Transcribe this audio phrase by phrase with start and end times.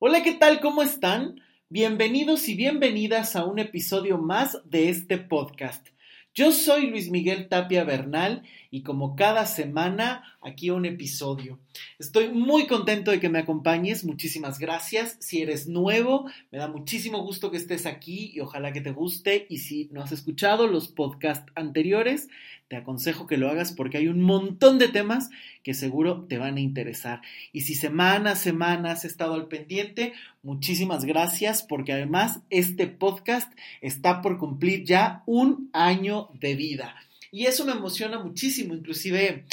[0.00, 0.60] Hola, ¿qué tal?
[0.60, 1.40] ¿Cómo están?
[1.70, 5.88] Bienvenidos y bienvenidas a un episodio más de este podcast.
[6.32, 11.58] Yo soy Luis Miguel Tapia Bernal y como cada semana, aquí un episodio.
[11.98, 15.16] Estoy muy contento de que me acompañes, muchísimas gracias.
[15.20, 19.46] Si eres nuevo, me da muchísimo gusto que estés aquí y ojalá que te guste.
[19.48, 22.28] Y si no has escuchado los podcasts anteriores,
[22.68, 25.30] te aconsejo que lo hagas porque hay un montón de temas
[25.62, 27.22] que seguro te van a interesar.
[27.52, 33.50] Y si semana a semana has estado al pendiente, muchísimas gracias porque además este podcast
[33.80, 36.94] está por cumplir ya un año de vida.
[37.30, 39.44] Y eso me emociona muchísimo, inclusive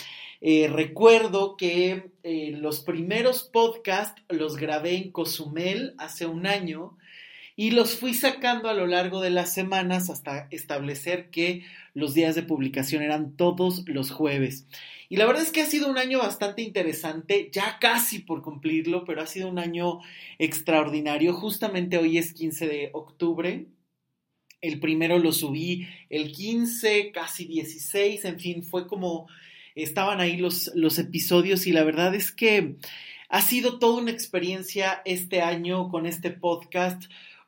[0.42, 6.98] eh, recuerdo que eh, los primeros podcasts los grabé en Cozumel hace un año
[7.56, 12.36] y los fui sacando a lo largo de las semanas hasta establecer que los días
[12.36, 14.68] de publicación eran todos los jueves.
[15.08, 19.06] Y la verdad es que ha sido un año bastante interesante, ya casi por cumplirlo,
[19.06, 20.00] pero ha sido un año
[20.40, 21.34] extraordinario.
[21.34, 23.66] Justamente hoy es 15 de octubre.
[24.66, 29.28] El primero lo subí el 15, casi 16, en fin, fue como
[29.76, 32.78] estaban ahí los, los episodios y la verdad es que
[33.30, 37.04] ha sido toda una experiencia este año con este podcast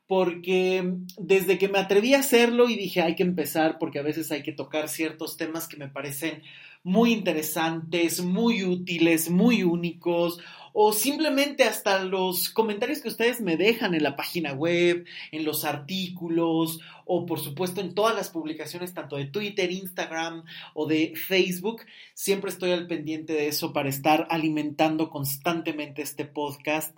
[0.07, 4.31] porque desde que me atreví a hacerlo y dije hay que empezar porque a veces
[4.31, 6.43] hay que tocar ciertos temas que me parecen
[6.83, 10.39] muy interesantes, muy útiles, muy únicos
[10.79, 15.65] o simplemente hasta los comentarios que ustedes me dejan en la página web, en los
[15.65, 20.43] artículos o por supuesto en todas las publicaciones tanto de Twitter, Instagram
[20.75, 21.81] o de Facebook.
[22.13, 26.95] Siempre estoy al pendiente de eso para estar alimentando constantemente este podcast.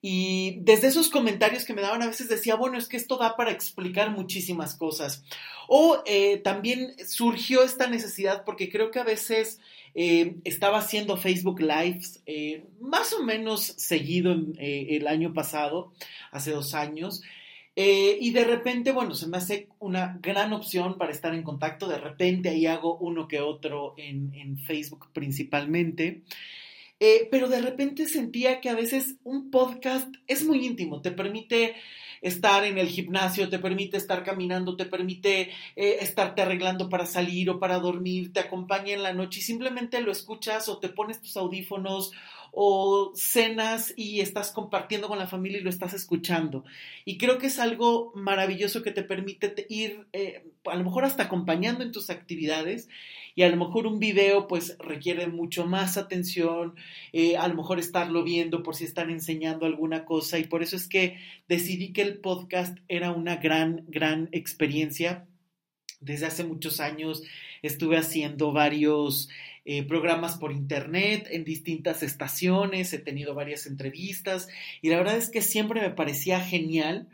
[0.00, 3.34] Y desde esos comentarios que me daban a veces decía, bueno, es que esto da
[3.34, 5.24] para explicar muchísimas cosas.
[5.66, 9.58] O eh, también surgió esta necesidad porque creo que a veces
[9.96, 15.92] eh, estaba haciendo Facebook Lives eh, más o menos seguido el año pasado,
[16.30, 17.22] hace dos años.
[17.74, 21.88] y de repente, bueno, se me hace una gran opción para estar en contacto.
[21.88, 26.22] De repente ahí hago uno que otro en, en Facebook principalmente.
[26.98, 31.74] Eh, pero de repente sentía que a veces un podcast es muy íntimo, te permite
[32.20, 37.50] estar en el gimnasio, te permite estar caminando, te permite eh, estarte arreglando para salir
[37.50, 41.20] o para dormir, te acompaña en la noche y simplemente lo escuchas o te pones
[41.20, 42.12] tus audífonos
[42.58, 46.64] o cenas y estás compartiendo con la familia y lo estás escuchando.
[47.04, 51.24] Y creo que es algo maravilloso que te permite ir, eh, a lo mejor hasta
[51.24, 52.88] acompañando en tus actividades
[53.36, 56.74] y a lo mejor un video pues requiere mucho más atención,
[57.12, 60.74] eh, a lo mejor estarlo viendo por si están enseñando alguna cosa y por eso
[60.74, 65.26] es que decidí que el podcast era una gran, gran experiencia.
[66.00, 67.22] Desde hace muchos años
[67.60, 69.28] estuve haciendo varios
[69.66, 74.48] eh, programas por internet en distintas estaciones, he tenido varias entrevistas
[74.80, 77.10] y la verdad es que siempre me parecía genial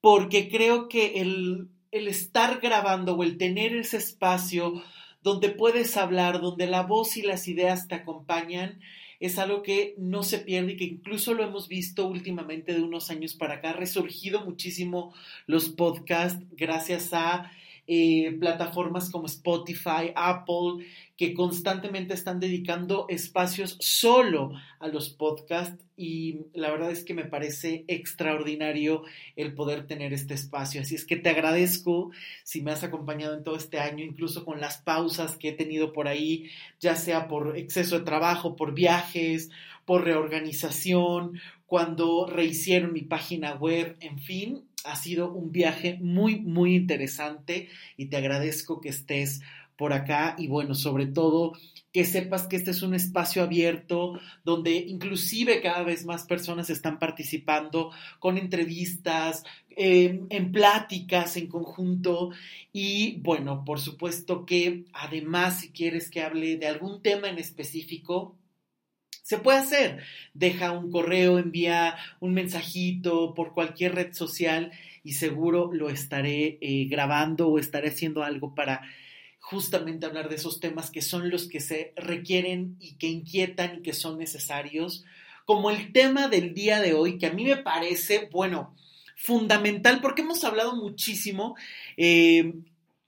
[0.00, 4.82] porque creo que el, el estar grabando o el tener ese espacio
[5.22, 8.80] donde puedes hablar, donde la voz y las ideas te acompañan,
[9.20, 13.08] es algo que no se pierde y que incluso lo hemos visto últimamente de unos
[13.08, 13.70] años para acá.
[13.70, 15.14] Ha resurgido muchísimo
[15.46, 17.52] los podcasts gracias a
[17.86, 20.86] eh, plataformas como Spotify, Apple,
[21.22, 27.24] que constantemente están dedicando espacios solo a los podcasts y la verdad es que me
[27.24, 29.04] parece extraordinario
[29.36, 30.80] el poder tener este espacio.
[30.80, 32.10] Así es que te agradezco
[32.42, 35.92] si me has acompañado en todo este año, incluso con las pausas que he tenido
[35.92, 36.50] por ahí,
[36.80, 39.48] ya sea por exceso de trabajo, por viajes,
[39.84, 46.74] por reorganización, cuando rehicieron mi página web, en fin, ha sido un viaje muy, muy
[46.74, 49.40] interesante y te agradezco que estés
[49.82, 51.54] por acá y bueno, sobre todo
[51.92, 54.12] que sepas que este es un espacio abierto
[54.44, 57.90] donde inclusive cada vez más personas están participando
[58.20, 62.30] con entrevistas, em, en pláticas en conjunto
[62.72, 68.36] y bueno, por supuesto que además si quieres que hable de algún tema en específico,
[69.24, 70.04] se puede hacer.
[70.32, 74.70] Deja un correo, envía un mensajito por cualquier red social
[75.02, 78.82] y seguro lo estaré eh, grabando o estaré haciendo algo para
[79.42, 83.82] justamente hablar de esos temas que son los que se requieren y que inquietan y
[83.82, 85.04] que son necesarios,
[85.44, 88.74] como el tema del día de hoy, que a mí me parece, bueno,
[89.16, 91.56] fundamental porque hemos hablado muchísimo
[91.96, 92.54] eh,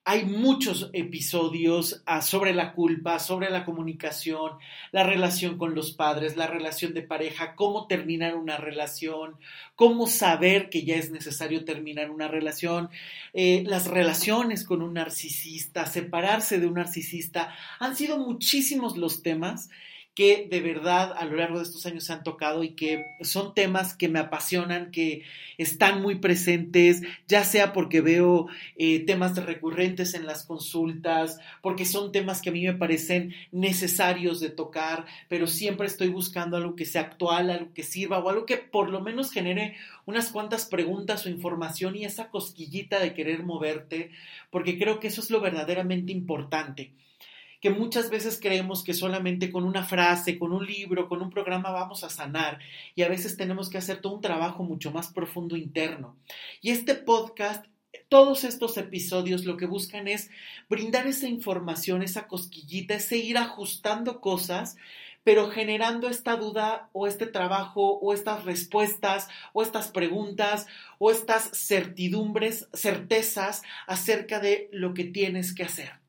[0.07, 4.59] hay muchos episodios ah, sobre la culpa, sobre la comunicación,
[4.93, 9.37] la relación con los padres, la relación de pareja, cómo terminar una relación,
[9.77, 12.91] cómo saber que ya es necesario terminar una relación,
[13.33, 17.55] eh, las relaciones con un narcisista, separarse de un narcisista.
[17.79, 19.71] Han sido muchísimos los temas
[20.15, 23.53] que de verdad a lo largo de estos años se han tocado y que son
[23.53, 25.25] temas que me apasionan, que
[25.59, 28.47] están muy presentes, ya sea porque veo
[28.77, 34.39] eh, temas recurrentes en las consultas, porque son temas que a mí me parecen necesarios
[34.39, 38.47] de tocar, pero siempre estoy buscando algo que sea actual, algo que sirva o algo
[38.47, 39.77] que por lo menos genere
[40.07, 44.11] unas cuantas preguntas o información y esa cosquillita de querer moverte,
[44.51, 46.93] porque creo que eso es lo verdaderamente importante
[47.65, 51.71] que muchas veces creemos que solamente con una frase, con un libro, con un programa
[51.71, 52.59] vamos a sanar
[52.95, 56.15] y a veces tenemos que hacer todo un trabajo mucho más profundo interno.
[56.61, 57.65] Y este podcast
[58.11, 60.29] todos estos episodios lo que buscan es
[60.69, 64.77] brindar esa información, esa cosquillita, ese ir ajustando cosas,
[65.23, 70.67] pero generando esta duda o este trabajo o estas respuestas o estas preguntas
[70.99, 76.04] o estas certidumbres, certezas acerca de lo que tienes que hacer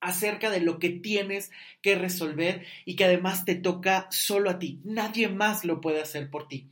[0.00, 1.50] acerca de lo que tienes
[1.82, 4.80] que resolver y que además te toca solo a ti.
[4.84, 6.68] Nadie más lo puede hacer por ti.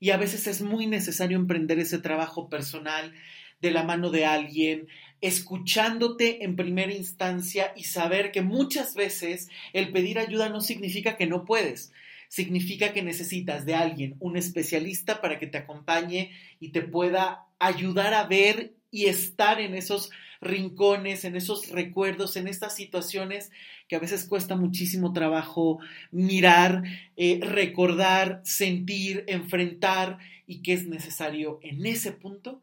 [0.00, 3.14] Y a veces es muy necesario emprender ese trabajo personal
[3.60, 4.88] de la mano de alguien,
[5.20, 11.26] escuchándote en primera instancia y saber que muchas veces el pedir ayuda no significa que
[11.26, 11.92] no puedes,
[12.28, 18.12] significa que necesitas de alguien, un especialista para que te acompañe y te pueda ayudar
[18.12, 20.10] a ver y estar en esos
[20.44, 23.50] rincones, en esos recuerdos, en estas situaciones
[23.88, 25.78] que a veces cuesta muchísimo trabajo
[26.10, 26.82] mirar,
[27.16, 32.62] eh, recordar, sentir, enfrentar y que es necesario en ese punto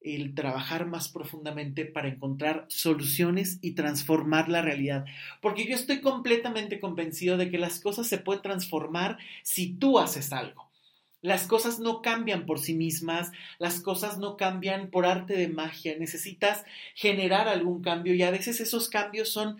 [0.00, 5.04] el trabajar más profundamente para encontrar soluciones y transformar la realidad.
[5.42, 10.32] Porque yo estoy completamente convencido de que las cosas se pueden transformar si tú haces
[10.32, 10.65] algo.
[11.26, 15.98] Las cosas no cambian por sí mismas, las cosas no cambian por arte de magia,
[15.98, 16.64] necesitas
[16.94, 19.58] generar algún cambio y a veces esos cambios son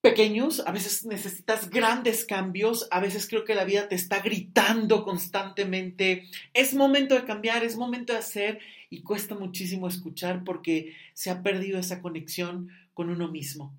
[0.00, 5.04] pequeños, a veces necesitas grandes cambios, a veces creo que la vida te está gritando
[5.04, 8.58] constantemente, es momento de cambiar, es momento de hacer
[8.88, 13.72] y cuesta muchísimo escuchar porque se ha perdido esa conexión con uno mismo.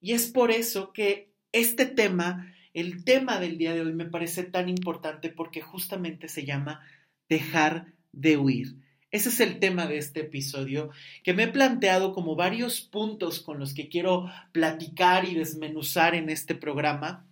[0.00, 4.42] Y es por eso que este tema el tema del día de hoy me parece
[4.42, 6.86] tan importante porque justamente se llama
[7.26, 8.76] dejar de huir.
[9.10, 10.90] Ese es el tema de este episodio
[11.24, 16.28] que me he planteado como varios puntos con los que quiero platicar y desmenuzar en
[16.28, 17.26] este programa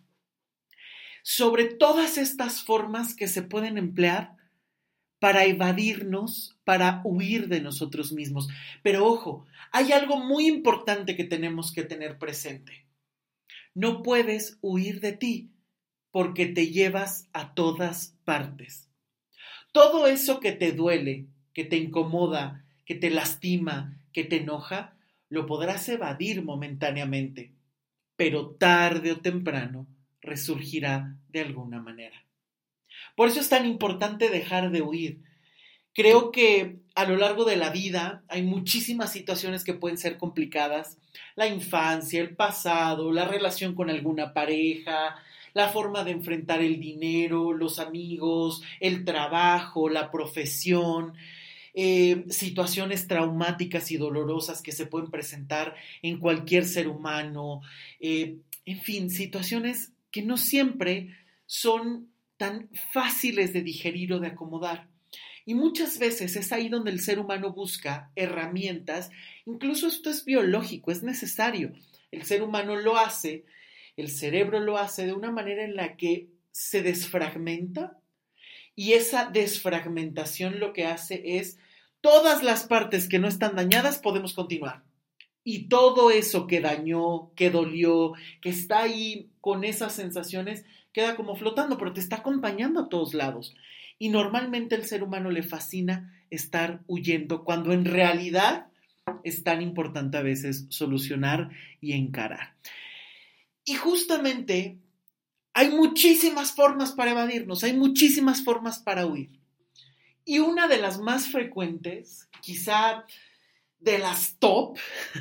[1.22, 4.36] sobre todas estas formas que se pueden emplear
[5.18, 8.48] para evadirnos, para huir de nosotros mismos.
[8.82, 12.84] Pero ojo, hay algo muy importante que tenemos que tener presente.
[13.74, 15.50] No puedes huir de ti
[16.10, 18.88] porque te llevas a todas partes.
[19.72, 24.96] Todo eso que te duele, que te incomoda, que te lastima, que te enoja,
[25.28, 27.52] lo podrás evadir momentáneamente,
[28.14, 29.88] pero tarde o temprano
[30.20, 32.24] resurgirá de alguna manera.
[33.16, 35.22] Por eso es tan importante dejar de huir.
[35.94, 40.98] Creo que a lo largo de la vida hay muchísimas situaciones que pueden ser complicadas.
[41.36, 45.16] La infancia, el pasado, la relación con alguna pareja,
[45.54, 51.14] la forma de enfrentar el dinero, los amigos, el trabajo, la profesión,
[51.74, 57.62] eh, situaciones traumáticas y dolorosas que se pueden presentar en cualquier ser humano,
[58.00, 64.88] eh, en fin, situaciones que no siempre son tan fáciles de digerir o de acomodar.
[65.46, 69.10] Y muchas veces es ahí donde el ser humano busca herramientas,
[69.44, 71.72] incluso esto es biológico, es necesario.
[72.10, 73.44] El ser humano lo hace,
[73.96, 77.98] el cerebro lo hace de una manera en la que se desfragmenta
[78.76, 81.58] y esa desfragmentación lo que hace es
[82.00, 84.82] todas las partes que no están dañadas podemos continuar.
[85.44, 91.36] Y todo eso que dañó, que dolió, que está ahí con esas sensaciones, queda como
[91.36, 93.54] flotando, pero te está acompañando a todos lados.
[93.98, 98.68] Y normalmente el ser humano le fascina estar huyendo cuando en realidad
[99.22, 102.54] es tan importante a veces solucionar y encarar.
[103.64, 104.78] Y justamente
[105.54, 109.38] hay muchísimas formas para evadirnos, hay muchísimas formas para huir.
[110.24, 113.04] Y una de las más frecuentes, quizá
[113.78, 114.78] de las top,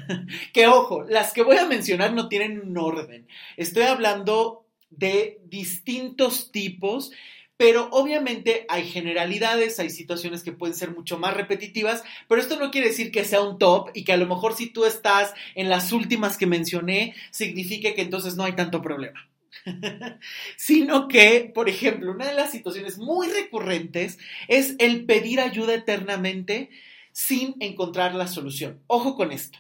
[0.54, 3.28] que ojo, las que voy a mencionar no tienen un orden.
[3.58, 7.12] Estoy hablando de distintos tipos
[7.58, 12.72] pero obviamente hay generalidades, hay situaciones que pueden ser mucho más repetitivas, pero esto no
[12.72, 15.70] quiere decir que sea un top y que a lo mejor si tú estás en
[15.70, 19.30] las últimas que mencioné, signifique que entonces no hay tanto problema.
[20.58, 24.18] sino que, por ejemplo, una de las situaciones muy recurrentes
[24.48, 26.70] es el pedir ayuda eternamente
[27.12, 28.82] sin encontrar la solución.
[28.88, 29.60] Ojo con esto.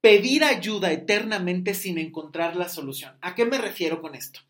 [0.00, 3.14] pedir ayuda eternamente sin encontrar la solución.
[3.20, 4.40] ¿A qué me refiero con esto?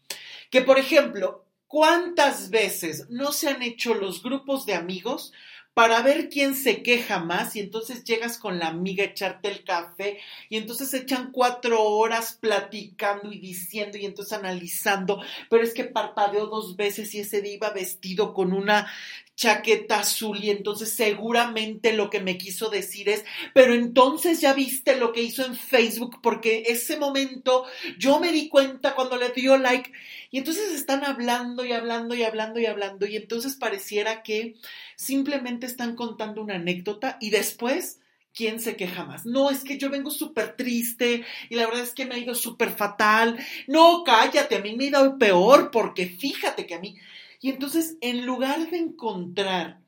[0.51, 5.33] Que, por ejemplo, ¿cuántas veces no se han hecho los grupos de amigos
[5.73, 9.65] para ver quién se queja más y entonces llegas con la amiga a echarte el
[9.65, 10.19] café
[10.51, 16.47] y entonces echan cuatro horas platicando y diciendo y entonces analizando, pero es que parpadeó
[16.49, 18.93] dos veces y ese día iba vestido con una
[19.37, 23.25] chaqueta azul y entonces seguramente lo que me quiso decir es,
[23.55, 27.65] pero entonces ya viste lo que hizo en Facebook porque ese momento
[27.99, 29.91] yo me di cuenta cuando le dio like
[30.31, 34.55] y entonces están hablando y hablando y hablando y hablando y entonces pareciera que
[34.97, 37.99] simplemente están contando una anécdota y después
[38.35, 39.27] ¿Quién se queja más?
[39.27, 42.35] No, es que yo vengo súper triste y la verdad es que me ha ido
[42.35, 43.39] súper fatal.
[43.67, 46.97] No, cállate, a mí me ha ido peor porque fíjate que a mí...
[47.43, 49.81] Y entonces, en lugar de encontrar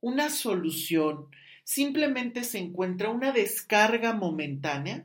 [0.00, 1.26] una solución,
[1.62, 5.04] simplemente se encuentra una descarga momentánea,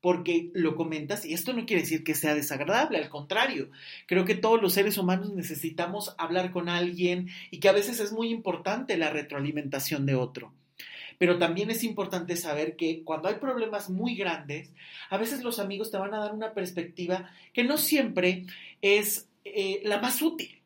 [0.00, 3.70] porque lo comentas, y esto no quiere decir que sea desagradable, al contrario,
[4.06, 8.12] creo que todos los seres humanos necesitamos hablar con alguien y que a veces es
[8.12, 10.52] muy importante la retroalimentación de otro.
[11.18, 14.72] Pero también es importante saber que cuando hay problemas muy grandes,
[15.10, 18.46] a veces los amigos te van a dar una perspectiva que no siempre
[18.80, 20.59] es eh, la más útil.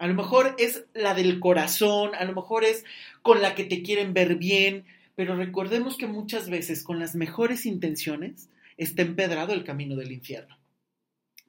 [0.00, 2.86] A lo mejor es la del corazón, a lo mejor es
[3.20, 7.66] con la que te quieren ver bien, pero recordemos que muchas veces con las mejores
[7.66, 10.56] intenciones está empedrado el camino del infierno.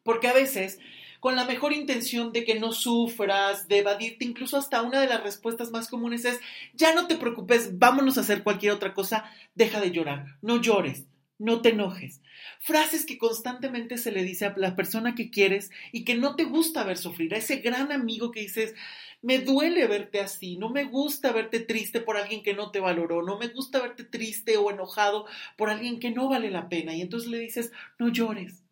[0.03, 0.79] Porque a veces
[1.22, 5.24] con la mejor intención de que no sufras, de evadirte, incluso hasta una de las
[5.24, 6.41] respuestas más comunes es,
[6.74, 11.05] ya no te preocupes, vámonos a hacer cualquier otra cosa, deja de llorar, no llores,
[11.41, 12.21] no te enojes.
[12.60, 16.43] Frases que constantemente se le dice a la persona que quieres y que no te
[16.43, 18.75] gusta ver sufrir, a ese gran amigo que dices,
[19.24, 23.24] me duele verte así, no me gusta verte triste por alguien que no te valoró,
[23.24, 25.25] no me gusta verte triste o enojado
[25.57, 26.95] por alguien que no vale la pena.
[26.95, 28.63] Y entonces le dices, no llores.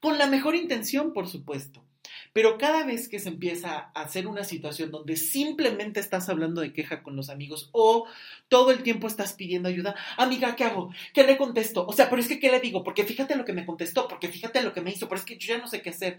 [0.00, 1.84] Con la mejor intención, por supuesto.
[2.32, 6.72] Pero cada vez que se empieza a hacer una situación donde simplemente estás hablando de
[6.72, 8.06] queja con los amigos o
[8.48, 10.92] todo el tiempo estás pidiendo ayuda, amiga, ¿qué hago?
[11.12, 11.86] ¿Qué le contesto?
[11.86, 12.84] O sea, pero es que, ¿qué le digo?
[12.84, 15.38] Porque fíjate lo que me contestó, porque fíjate lo que me hizo, pero es que
[15.38, 16.18] yo ya no sé qué hacer.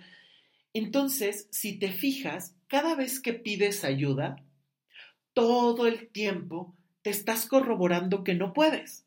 [0.73, 4.43] Entonces, si te fijas, cada vez que pides ayuda,
[5.33, 9.05] todo el tiempo te estás corroborando que no puedes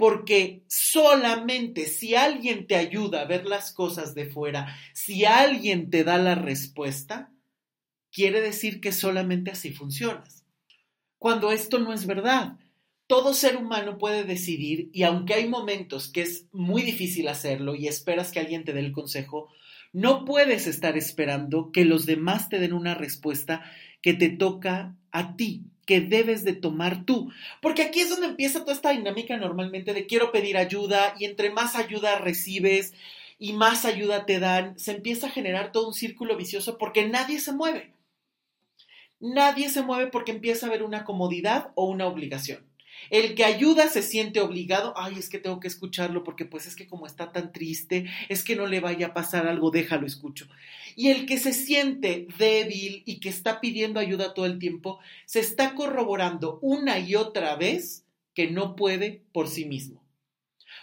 [0.00, 6.04] porque solamente si alguien te ayuda a ver las cosas de fuera, si alguien te
[6.04, 7.30] da la respuesta,
[8.10, 10.46] quiere decir que solamente así funcionas.
[11.18, 12.56] Cuando esto no es verdad,
[13.08, 17.86] todo ser humano puede decidir y aunque hay momentos que es muy difícil hacerlo y
[17.86, 19.50] esperas que alguien te dé el consejo,
[19.92, 25.36] no puedes estar esperando que los demás te den una respuesta que te toca a
[25.36, 27.32] ti que debes de tomar tú.
[27.60, 31.50] Porque aquí es donde empieza toda esta dinámica normalmente de quiero pedir ayuda y entre
[31.50, 32.94] más ayuda recibes
[33.40, 37.40] y más ayuda te dan, se empieza a generar todo un círculo vicioso porque nadie
[37.40, 37.92] se mueve.
[39.18, 42.69] Nadie se mueve porque empieza a haber una comodidad o una obligación.
[43.08, 46.76] El que ayuda se siente obligado, ay, es que tengo que escucharlo porque pues es
[46.76, 50.46] que como está tan triste, es que no le vaya a pasar algo, déjalo escucho.
[50.96, 55.40] Y el que se siente débil y que está pidiendo ayuda todo el tiempo, se
[55.40, 58.04] está corroborando una y otra vez
[58.34, 60.02] que no puede por sí mismo.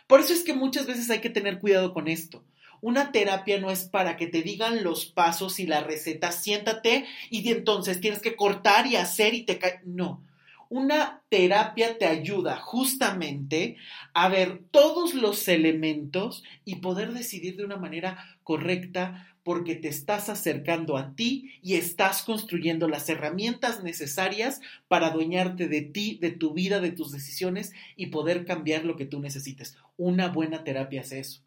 [0.08, 2.44] Por eso es que muchas veces hay que tener cuidado con esto.
[2.82, 7.50] Una terapia no es para que te digan los pasos y la receta, siéntate y
[7.50, 9.82] entonces tienes que cortar y hacer y te cae.
[9.84, 10.24] No,
[10.70, 13.78] una terapia te ayuda justamente
[14.14, 20.28] a ver todos los elementos y poder decidir de una manera correcta porque te estás
[20.28, 24.60] acercando a ti y estás construyendo las herramientas necesarias
[24.90, 29.06] para adueñarte de ti, de tu vida, de tus decisiones y poder cambiar lo que
[29.06, 29.78] tú necesites.
[29.96, 31.42] Una buena terapia es eso.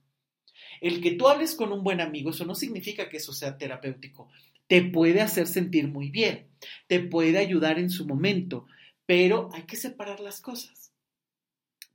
[0.81, 4.31] El que tú hables con un buen amigo, eso no significa que eso sea terapéutico.
[4.67, 6.47] Te puede hacer sentir muy bien,
[6.87, 8.67] te puede ayudar en su momento,
[9.11, 10.93] pero hay que separar las cosas.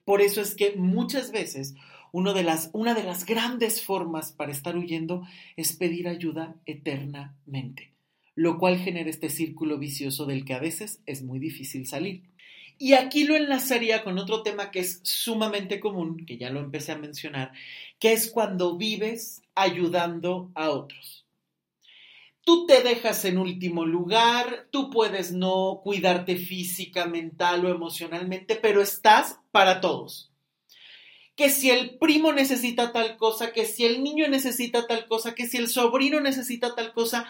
[0.04, 1.74] Por eso es que muchas veces
[2.12, 7.94] una de las grandes formas para estar huyendo es pedir ayuda eternamente,
[8.36, 12.24] lo cual genera este círculo vicioso del que a veces es muy difícil salir.
[12.78, 16.92] Y aquí lo enlazaría con otro tema que es sumamente común, que ya lo empecé
[16.92, 17.54] a mencionar,
[17.98, 21.25] que es cuando vives ayudando a otros
[22.46, 28.82] tú te dejas en último lugar, tú puedes no cuidarte física, mental o emocionalmente, pero
[28.82, 30.32] estás para todos.
[31.36, 35.48] Que si el primo necesita tal cosa, que si el niño necesita tal cosa, que
[35.48, 37.28] si el sobrino necesita tal cosa,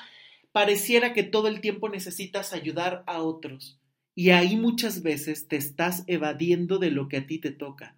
[0.52, 3.80] pareciera que todo el tiempo necesitas ayudar a otros.
[4.14, 7.96] Y ahí muchas veces te estás evadiendo de lo que a ti te toca.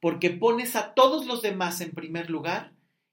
[0.00, 2.72] porque pones a todos los demás en primer lugar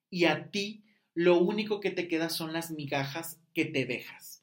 [0.10, 0.84] y a ti
[1.20, 4.42] lo único que te queda son las migajas que te dejas.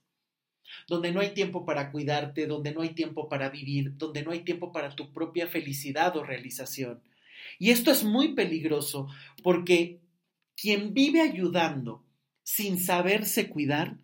[0.87, 4.41] Donde no hay tiempo para cuidarte, donde no hay tiempo para vivir, donde no hay
[4.41, 7.03] tiempo para tu propia felicidad o realización.
[7.59, 9.09] Y esto es muy peligroso
[9.43, 10.03] porque
[10.55, 12.05] quien vive ayudando
[12.43, 13.97] sin saberse cuidar,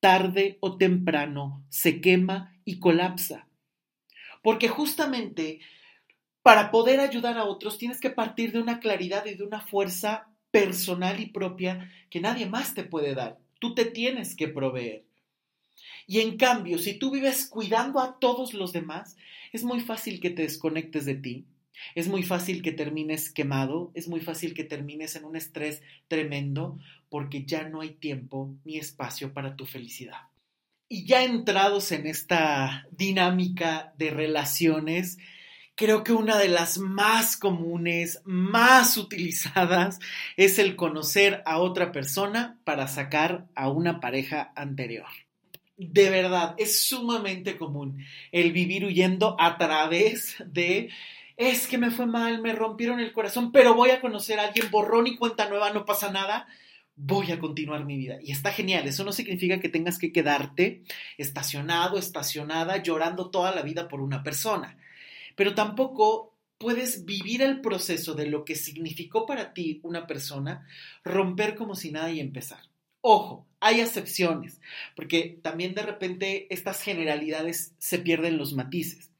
[0.00, 3.48] tarde o temprano se quema y colapsa.
[4.42, 5.60] Porque justamente
[6.40, 10.33] para poder ayudar a otros tienes que partir de una claridad y de una fuerza
[10.54, 13.40] personal y propia que nadie más te puede dar.
[13.58, 15.02] Tú te tienes que proveer.
[16.06, 19.16] Y en cambio, si tú vives cuidando a todos los demás,
[19.52, 21.44] es muy fácil que te desconectes de ti,
[21.96, 26.78] es muy fácil que termines quemado, es muy fácil que termines en un estrés tremendo,
[27.08, 30.28] porque ya no hay tiempo ni espacio para tu felicidad.
[30.88, 35.18] Y ya entrados en esta dinámica de relaciones,
[35.76, 39.98] Creo que una de las más comunes, más utilizadas,
[40.36, 45.08] es el conocer a otra persona para sacar a una pareja anterior.
[45.76, 50.90] De verdad, es sumamente común el vivir huyendo a través de
[51.36, 54.70] es que me fue mal, me rompieron el corazón, pero voy a conocer a alguien,
[54.70, 56.46] borrón y cuenta nueva, no pasa nada,
[56.94, 58.18] voy a continuar mi vida.
[58.22, 60.84] Y está genial, eso no significa que tengas que quedarte
[61.18, 64.78] estacionado, estacionada, llorando toda la vida por una persona
[65.36, 70.66] pero tampoco puedes vivir el proceso de lo que significó para ti una persona,
[71.04, 72.60] romper como si nada y empezar.
[73.00, 74.60] Ojo, hay excepciones,
[74.96, 79.10] porque también de repente estas generalidades se pierden los matices.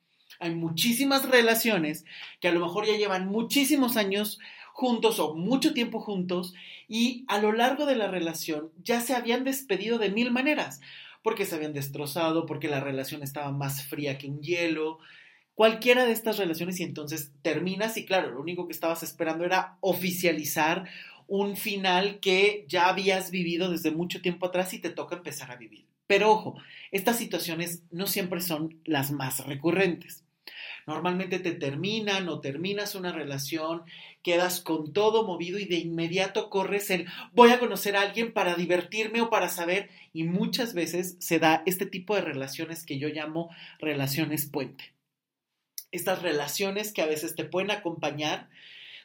[0.40, 2.04] Hay muchísimas relaciones
[2.40, 4.38] que a lo mejor ya llevan muchísimos años
[4.72, 6.54] juntos o mucho tiempo juntos
[6.88, 10.80] y a lo largo de la relación ya se habían despedido de mil maneras,
[11.22, 14.98] porque se habían destrozado, porque la relación estaba más fría que un hielo,
[15.54, 19.78] cualquiera de estas relaciones y entonces terminas y claro, lo único que estabas esperando era
[19.80, 20.88] oficializar
[21.26, 25.56] un final que ya habías vivido desde mucho tiempo atrás y te toca empezar a
[25.56, 25.86] vivir.
[26.06, 26.56] Pero ojo,
[26.90, 30.24] estas situaciones no siempre son las más recurrentes.
[30.86, 33.84] Normalmente te terminan o terminas una relación,
[34.22, 38.54] quedas con todo movido y de inmediato corres el voy a conocer a alguien para
[38.54, 43.08] divertirme o para saber y muchas veces se da este tipo de relaciones que yo
[43.08, 43.48] llamo
[43.78, 44.93] relaciones puente
[45.94, 48.48] estas relaciones que a veces te pueden acompañar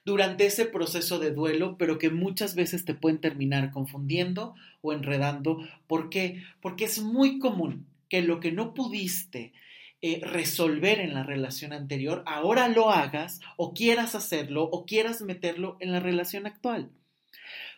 [0.06, 5.60] durante ese proceso de duelo, pero que muchas veces te pueden terminar confundiendo o enredando.
[5.88, 6.44] ¿Por qué?
[6.62, 9.54] Porque es muy común que lo que no pudiste
[10.02, 15.78] eh, resolver en la relación anterior, ahora lo hagas o quieras hacerlo o quieras meterlo
[15.80, 16.90] en la relación actual.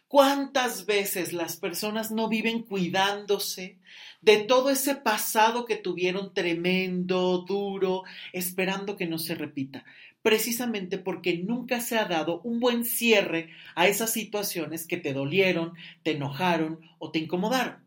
[0.08, 3.80] ¿Cuántas veces las personas no viven cuidándose
[4.22, 9.86] de todo ese pasado que tuvieron tremendo, duro, esperando que no se repita?
[10.22, 15.74] Precisamente porque nunca se ha dado un buen cierre a esas situaciones que te dolieron,
[16.04, 17.84] te enojaron o te incomodaron.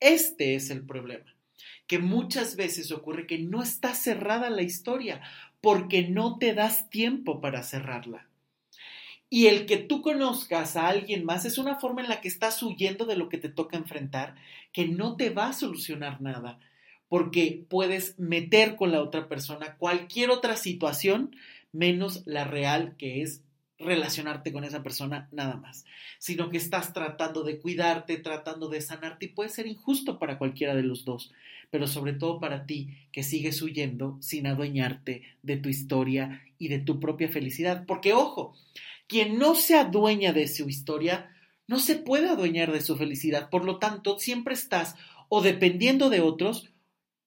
[0.00, 1.34] Este es el problema,
[1.86, 5.20] que muchas veces ocurre que no está cerrada la historia
[5.60, 8.28] porque no te das tiempo para cerrarla.
[9.34, 12.62] Y el que tú conozcas a alguien más es una forma en la que estás
[12.62, 14.36] huyendo de lo que te toca enfrentar,
[14.72, 16.60] que no te va a solucionar nada,
[17.08, 21.34] porque puedes meter con la otra persona cualquier otra situación
[21.72, 23.42] menos la real que es
[23.76, 25.84] relacionarte con esa persona nada más,
[26.20, 30.76] sino que estás tratando de cuidarte, tratando de sanarte y puede ser injusto para cualquiera
[30.76, 31.32] de los dos,
[31.72, 36.78] pero sobre todo para ti que sigues huyendo sin adueñarte de tu historia y de
[36.78, 38.54] tu propia felicidad, porque ojo,
[39.06, 41.30] quien no se adueña de su historia,
[41.66, 43.50] no se puede adueñar de su felicidad.
[43.50, 44.96] Por lo tanto, siempre estás
[45.28, 46.70] o dependiendo de otros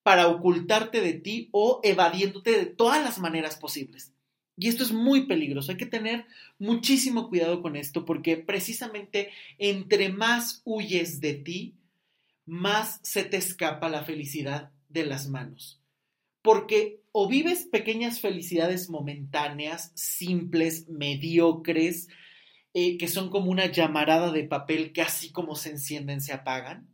[0.03, 4.13] para ocultarte de ti o evadiéndote de todas las maneras posibles.
[4.55, 5.71] Y esto es muy peligroso.
[5.71, 6.25] Hay que tener
[6.57, 11.75] muchísimo cuidado con esto porque precisamente entre más huyes de ti,
[12.45, 15.79] más se te escapa la felicidad de las manos.
[16.41, 22.09] Porque o vives pequeñas felicidades momentáneas, simples, mediocres,
[22.75, 26.87] eh, que son como una llamarada de papel que así como se encienden se apagan.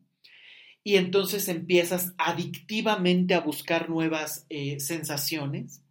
[0.81, 5.83] Y entonces empiezas adictivamente a buscar nuevas eh, sensaciones.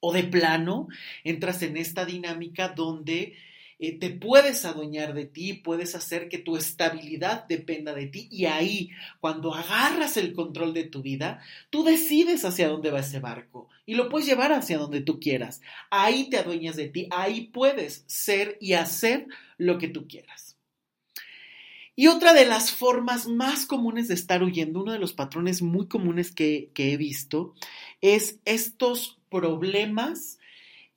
[0.00, 0.88] O de plano,
[1.24, 3.36] entras en esta dinámica donde
[3.82, 8.44] eh, te puedes adueñar de ti, puedes hacer que tu estabilidad dependa de ti y
[8.44, 8.90] ahí,
[9.20, 11.40] cuando agarras el control de tu vida,
[11.70, 15.62] tú decides hacia dónde va ese barco y lo puedes llevar hacia donde tú quieras.
[15.90, 20.58] Ahí te adueñas de ti, ahí puedes ser y hacer lo que tú quieras.
[21.96, 25.88] Y otra de las formas más comunes de estar huyendo, uno de los patrones muy
[25.88, 27.54] comunes que, que he visto,
[28.02, 30.38] es estos problemas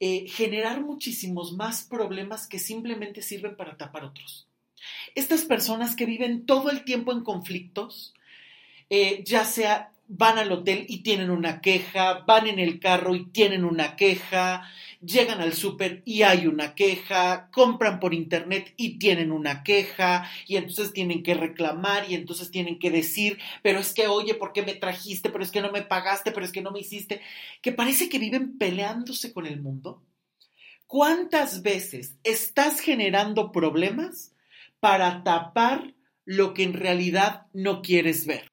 [0.05, 4.49] eh, generar muchísimos más problemas que simplemente sirven para tapar otros.
[5.15, 8.13] Estas personas que viven todo el tiempo en conflictos,
[8.89, 13.27] eh, ya sea van al hotel y tienen una queja, van en el carro y
[13.27, 14.69] tienen una queja,
[15.05, 20.57] llegan al súper y hay una queja, compran por internet y tienen una queja, y
[20.57, 24.63] entonces tienen que reclamar y entonces tienen que decir, pero es que, oye, ¿por qué
[24.63, 25.29] me trajiste?
[25.29, 27.21] Pero es que no me pagaste, pero es que no me hiciste,
[27.61, 30.03] que parece que viven peleándose con el mundo.
[30.87, 34.33] ¿Cuántas veces estás generando problemas
[34.79, 38.47] para tapar lo que en realidad no quieres ver?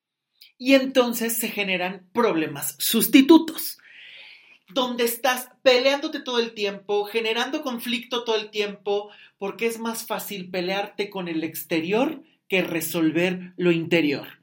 [0.57, 3.80] Y entonces se generan problemas sustitutos
[4.73, 10.51] donde estás peleándote todo el tiempo, generando conflicto todo el tiempo, porque es más fácil
[10.51, 14.41] pelearte con el exterior que resolver lo interior.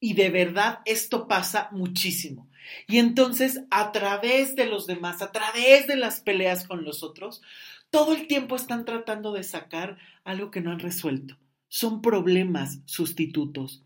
[0.00, 2.48] Y de verdad esto pasa muchísimo.
[2.86, 7.42] Y entonces a través de los demás, a través de las peleas con los otros,
[7.90, 11.36] todo el tiempo están tratando de sacar algo que no han resuelto.
[11.68, 13.82] Son problemas sustitutos.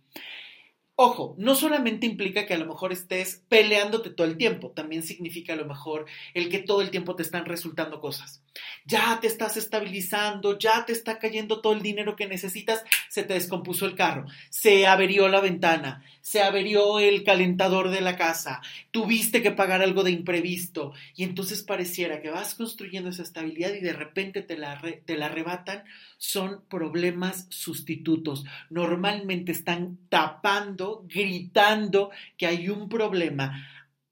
[0.99, 5.53] Ojo, no solamente implica que a lo mejor estés peleándote todo el tiempo, también significa
[5.55, 8.43] a lo mejor el que todo el tiempo te están resultando cosas.
[8.85, 13.35] Ya te estás estabilizando, ya te está cayendo todo el dinero que necesitas, se te
[13.35, 19.43] descompuso el carro, se averió la ventana, se averió el calentador de la casa, tuviste
[19.43, 20.93] que pagar algo de imprevisto.
[21.15, 25.27] Y entonces pareciera que vas construyendo esa estabilidad y de repente te la, te la
[25.27, 25.85] arrebatan,
[26.19, 28.45] son problemas sustitutos.
[28.71, 33.65] Normalmente están tapando, gritando que hay un problema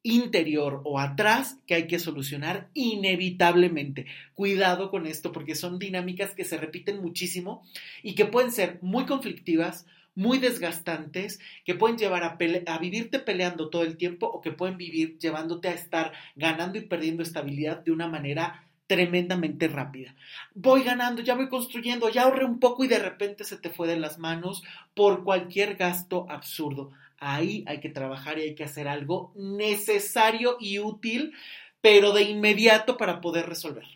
[0.05, 4.07] interior o atrás que hay que solucionar inevitablemente.
[4.35, 7.65] Cuidado con esto porque son dinámicas que se repiten muchísimo
[8.03, 13.83] y que pueden ser muy conflictivas, muy desgastantes que pueden llevar a, vivirte peleando todo
[13.83, 18.07] el tiempo o que pueden vivir llevándote a estar ganando y perdiendo estabilidad de una
[18.07, 20.15] manera tremendamente rápida.
[20.55, 23.89] Voy ganando, ya voy construyendo, ya ahorré un poco y de repente se te fue
[23.89, 24.63] de las manos
[24.93, 26.93] por cualquier gasto absurdo.
[27.27, 31.33] Ahí hay que trabajar y hay que hacer algo necesario y útil,
[31.81, 33.87] pero de inmediato para poder resolver.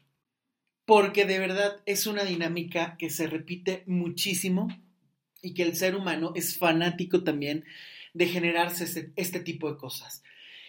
[0.87, 4.69] Porque de verdad es una dinámica que se repite muchísimo
[5.43, 7.67] y que el ser humano es fanático también
[8.15, 10.23] de generarse este, tipo de cosas.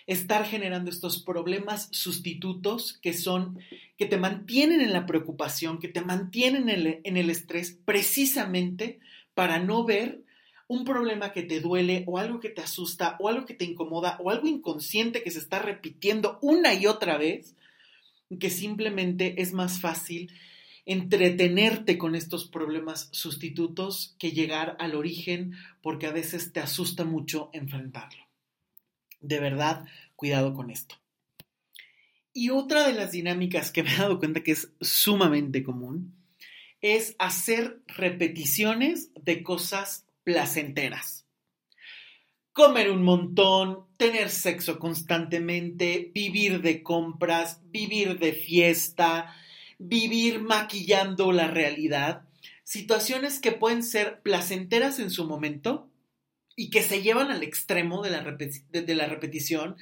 [0.06, 3.60] Estar generando estos problemas sustitutos que son,
[3.98, 9.00] que te mantienen en la preocupación, que te mantienen en el, en el estrés, precisamente
[9.34, 10.24] para no ver
[10.70, 14.18] un problema que te duele o algo que te asusta o algo que te incomoda
[14.22, 17.56] o algo inconsciente que se está repitiendo una y otra vez,
[18.40, 20.32] que simplemente es más fácil
[20.86, 27.50] entretenerte con estos problemas sustitutos que llegar al origen porque a veces te asusta mucho
[27.52, 28.24] enfrentarlo.
[29.22, 30.96] De verdad, cuidado con esto.
[32.32, 36.14] Y otra de las dinámicas que me he dado cuenta que es sumamente común
[36.82, 41.26] es hacer repeticiones de cosas placenteras.
[42.54, 49.36] Comer un montón, tener sexo constantemente, vivir de compras, vivir de fiesta,
[49.80, 52.30] vivir maquillando la realidad,
[52.63, 55.88] situaciones que pueden ser placenteras en su momento
[56.60, 59.78] y que se llevan al extremo de la, de, la repetición,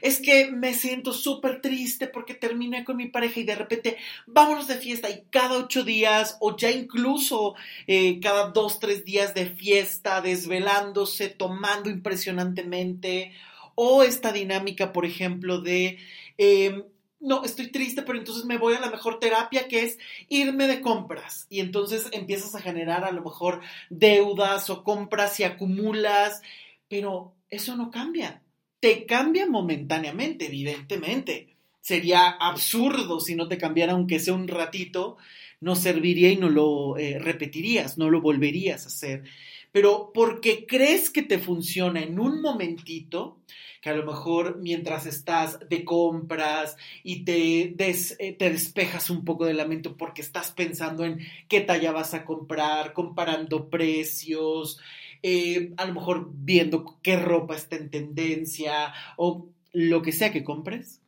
[0.00, 3.96] es que me siento súper triste porque terminé con mi pareja y de repente
[4.28, 7.56] vámonos de fiesta y cada ocho días o ya incluso
[7.88, 13.32] eh, cada dos, tres días de fiesta, desvelándose, tomando impresionantemente,
[13.74, 15.98] o esta dinámica, por ejemplo, de...
[16.38, 16.84] Em,
[17.20, 20.80] no, estoy triste, pero entonces me voy a la mejor terapia que es irme de
[20.80, 21.46] compras.
[21.50, 26.40] Y entonces empiezas a generar a lo mejor deudas o compras y acumulas,
[26.88, 28.42] pero eso no cambia.
[28.80, 31.56] Te cambia momentáneamente, evidentemente.
[31.80, 35.18] Sería absurdo si no te cambiara, aunque sea un ratito,
[35.60, 39.24] no serviría y no lo eh, repetirías, no lo volverías a hacer.
[39.72, 43.38] Pero porque crees que te funciona en un momentito,
[43.80, 49.46] que a lo mejor mientras estás de compras y te, eh, te despejas un poco
[49.46, 54.78] de la mente porque estás pensando en qué talla vas a comprar, comparando precios,
[55.22, 60.44] eh, a lo mejor viendo qué ropa está en tendencia o lo que sea que
[60.44, 61.00] compres.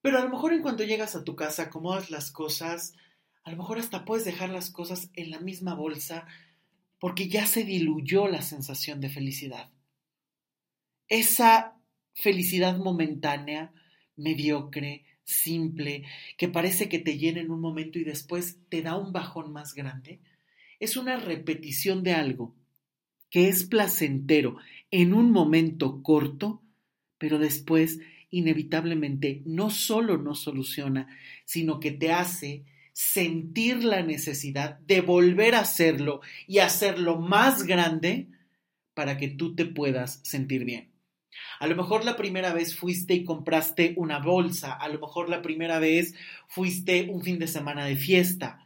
[0.00, 2.94] Pero a lo mejor en cuanto llegas a tu casa, acomodas las cosas,
[3.44, 6.26] a lo mejor hasta puedes dejar las cosas en la misma bolsa
[6.98, 9.70] porque ya se diluyó la sensación de felicidad
[11.08, 11.76] esa
[12.14, 13.72] felicidad momentánea,
[14.16, 16.04] mediocre, simple,
[16.36, 19.74] que parece que te llena en un momento y después te da un bajón más
[19.74, 20.20] grande,
[20.80, 22.54] es una repetición de algo
[23.30, 24.56] que es placentero
[24.90, 26.62] en un momento corto,
[27.18, 31.08] pero después inevitablemente no solo no soluciona,
[31.44, 38.28] sino que te hace sentir la necesidad de volver a hacerlo y hacerlo más grande
[38.94, 40.87] para que tú te puedas sentir bien.
[41.60, 45.42] A lo mejor la primera vez fuiste y compraste una bolsa, a lo mejor la
[45.42, 46.14] primera vez
[46.46, 48.64] fuiste un fin de semana de fiesta,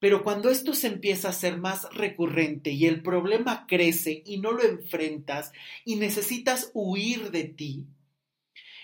[0.00, 4.52] pero cuando esto se empieza a ser más recurrente y el problema crece y no
[4.52, 5.52] lo enfrentas
[5.84, 7.84] y necesitas huir de ti,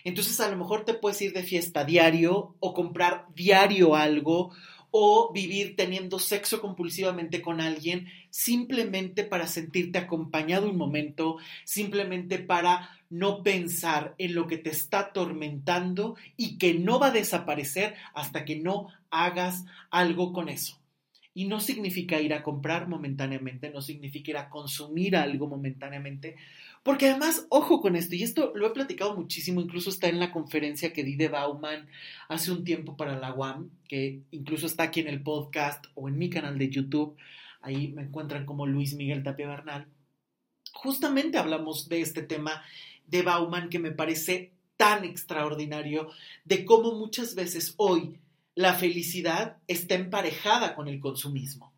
[0.02, 4.52] entonces a lo mejor te puedes ir de fiesta diario o comprar diario algo
[4.90, 12.90] o vivir teniendo sexo compulsivamente con alguien simplemente para sentirte acompañado un momento, simplemente para
[13.14, 18.44] no pensar en lo que te está atormentando y que no va a desaparecer hasta
[18.44, 20.80] que no hagas algo con eso.
[21.32, 26.34] Y no significa ir a comprar momentáneamente, no significa ir a consumir algo momentáneamente,
[26.82, 30.32] porque además, ojo con esto, y esto lo he platicado muchísimo, incluso está en la
[30.32, 31.86] conferencia que di de Bauman
[32.28, 36.18] hace un tiempo para la UAM, que incluso está aquí en el podcast o en
[36.18, 37.16] mi canal de YouTube,
[37.62, 39.86] ahí me encuentran como Luis Miguel Tapia Bernal.
[40.72, 42.62] Justamente hablamos de este tema
[43.06, 46.10] de Bauman que me parece tan extraordinario,
[46.44, 48.18] de cómo muchas veces hoy
[48.54, 51.72] la felicidad está emparejada con el consumismo.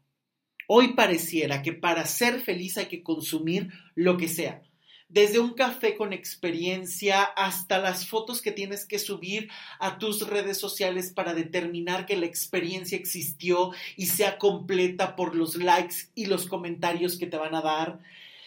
[0.69, 4.63] Hoy pareciera que para ser feliz hay que consumir lo que sea.
[5.09, 10.59] Desde un café con experiencia hasta las fotos que tienes que subir a tus redes
[10.59, 16.47] sociales para determinar que la experiencia existió y sea completa por los likes y los
[16.47, 18.01] comentarios que te van a dar.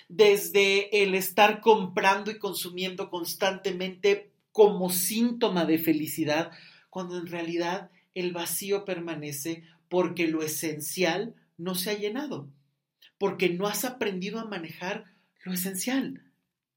[0.10, 6.52] Desde el estar comprando y consumiendo constantemente como síntoma de felicidad,
[6.89, 12.50] cuando en realidad el vacío permanece porque lo esencial no se ha llenado,
[13.17, 15.06] porque no has aprendido a manejar
[15.43, 16.24] lo esencial,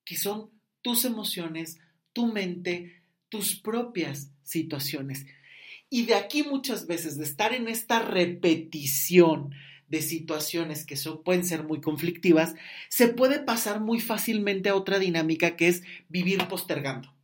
[0.04, 0.50] que son
[0.82, 1.78] tus emociones,
[2.12, 5.26] tu mente, tus propias situaciones.
[5.88, 9.54] Y de aquí muchas veces, de estar en esta repetición
[9.92, 12.54] de situaciones que pueden ser muy conflictivas,
[12.88, 17.14] se puede pasar muy fácilmente a otra dinámica que es vivir postergando.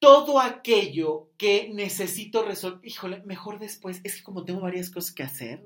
[0.00, 5.22] Todo aquello que necesito resolver, híjole, mejor después, es que como tengo varias cosas que
[5.22, 5.62] hacer,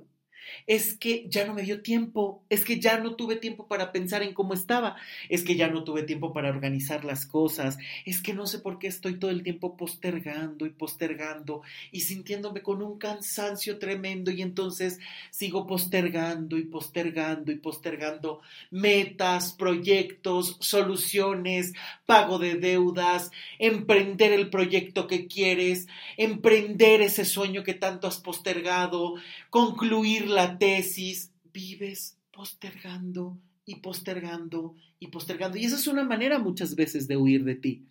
[0.66, 4.22] es que ya no me dio tiempo, es que ya no tuve tiempo para pensar
[4.22, 4.96] en cómo estaba,
[5.28, 8.78] es que ya no tuve tiempo para organizar las cosas, es que no sé por
[8.78, 14.42] qué estoy todo el tiempo postergando y postergando y sintiéndome con un cansancio tremendo y
[14.42, 14.98] entonces
[15.30, 21.72] sigo postergando y postergando y postergando metas, proyectos, soluciones,
[22.06, 29.14] pago de deudas, emprender el proyecto que quieres, emprender ese sueño que tanto has postergado,
[29.50, 35.58] concluir la tesis, vives postergando y postergando y postergando.
[35.58, 37.84] Y esa es una manera muchas veces de huir de ti.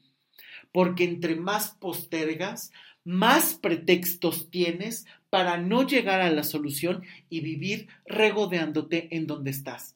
[0.71, 2.71] Porque entre más postergas,
[3.03, 9.95] más pretextos tienes para no llegar a la solución y vivir regodeándote en donde estás.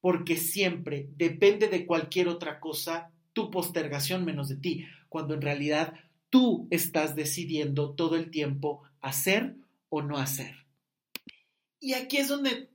[0.00, 5.94] Porque siempre depende de cualquier otra cosa tu postergación menos de ti, cuando en realidad
[6.30, 9.56] tú estás decidiendo todo el tiempo hacer
[9.88, 10.65] o no hacer.
[11.78, 12.70] Y aquí es donde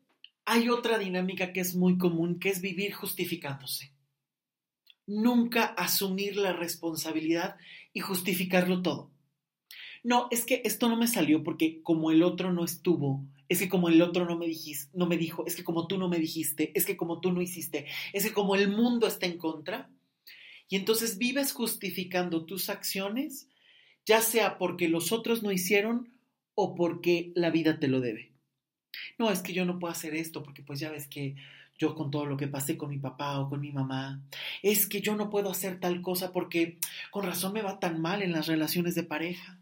[0.45, 3.93] hay otra dinámica que es muy común, que es vivir justificándose.
[5.07, 7.57] Nunca asumir la responsabilidad
[7.93, 9.11] y justificarlo todo.
[10.03, 13.69] No, es que esto no me salió porque como el otro no estuvo, es que
[13.69, 16.17] como el otro no me, dijiste, no me dijo, es que como tú no me
[16.17, 19.89] dijiste, es que como tú no hiciste, es que como el mundo está en contra.
[20.69, 23.49] Y entonces vives justificando tus acciones,
[24.05, 26.13] ya sea porque los otros no hicieron
[26.55, 28.30] o porque la vida te lo debe
[29.17, 31.35] no, es que yo no puedo hacer esto porque pues ya ves que
[31.81, 34.21] yo con todo lo que pasé con mi papá o con mi mamá,
[34.61, 36.77] es que yo no puedo hacer tal cosa porque
[37.09, 39.57] con razón me va tan mal en las relaciones de pareja.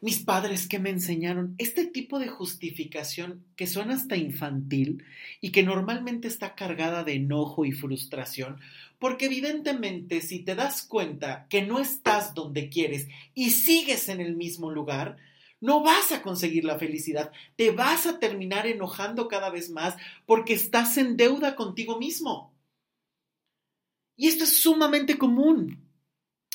[0.00, 5.04] Mis padres que me enseñaron este tipo de justificación que suena hasta infantil
[5.40, 8.58] y que normalmente está cargada de enojo y frustración,
[8.98, 14.34] porque evidentemente si te das cuenta que no estás donde quieres y sigues en el
[14.34, 15.18] mismo lugar,
[15.60, 19.96] no vas a conseguir la felicidad, te vas a terminar enojando cada vez más
[20.26, 22.54] porque estás en deuda contigo mismo.
[24.16, 25.86] Y esto es sumamente común.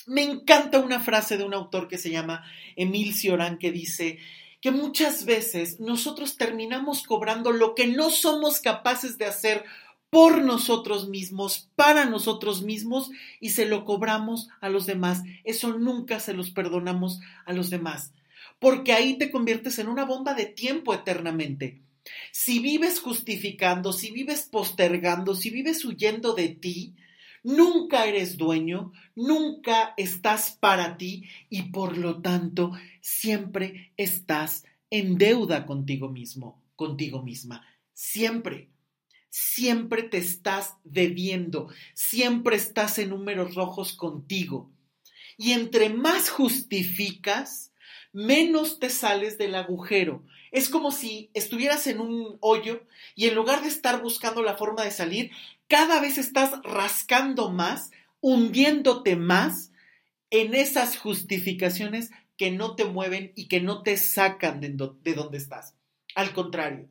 [0.08, 4.20] Me encanta una frase de un autor que se llama Emil Cioran que dice
[4.62, 9.64] que muchas veces nosotros terminamos cobrando lo que no somos capaces de hacer
[10.10, 15.24] por nosotros mismos, para nosotros mismos, y se lo cobramos a los demás.
[15.44, 18.14] Eso nunca se los perdonamos a los demás
[18.60, 21.82] porque ahí te conviertes en una bomba de tiempo eternamente.
[22.32, 26.96] Si vives justificando, si vives postergando, si vives huyendo de ti,
[27.46, 35.68] Nunca eres dueño, nunca estás para ti y por lo tanto siempre estás en deuda
[35.68, 37.64] contigo mismo, contigo misma.
[37.94, 38.72] Siempre.
[39.30, 44.72] Siempre te estás debiendo, siempre estás en números rojos contigo.
[45.38, 47.72] Y entre más justificas,
[48.16, 50.24] menos te sales del agujero.
[50.52, 52.82] Es como si estuvieras en un hoyo
[53.14, 55.32] y en lugar de estar buscando la forma de salir,
[55.68, 59.72] cada vez estás rascando más, hundiéndote más
[60.30, 64.70] en esas justificaciones que no te mueven y que no te sacan de,
[65.14, 65.76] donde estás.
[66.16, 66.88] Al contrario,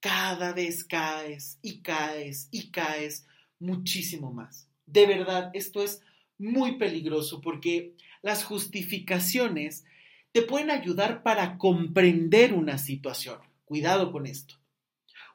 [0.00, 3.26] cada vez caes y caes y caes
[3.58, 4.68] muchísimo más.
[4.86, 6.00] De verdad, esto es
[6.38, 7.92] muy peligroso porque
[8.22, 9.84] las justificaciones
[10.36, 13.38] te pueden ayudar para comprender una situación.
[13.64, 14.56] Cuidado con esto.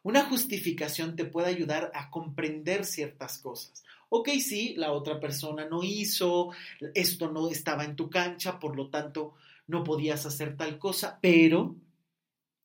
[0.04, 3.84] Una justificación te puede ayudar a comprender ciertas cosas.
[4.10, 6.52] Ok, sí, la otra persona no hizo,
[6.94, 9.34] esto no estaba en tu cancha, por lo tanto
[9.66, 11.76] no podías hacer tal cosa, pero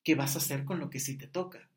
[0.02, 1.70] ¿qué vas a hacer con lo que sí te toca?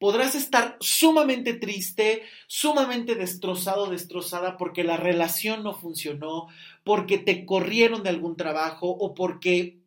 [0.00, 6.48] Podrás estar sumamente triste, sumamente destrozado, destrozada porque la relación no funcionó,
[6.84, 9.78] porque te corrieron de algún trabajo o porque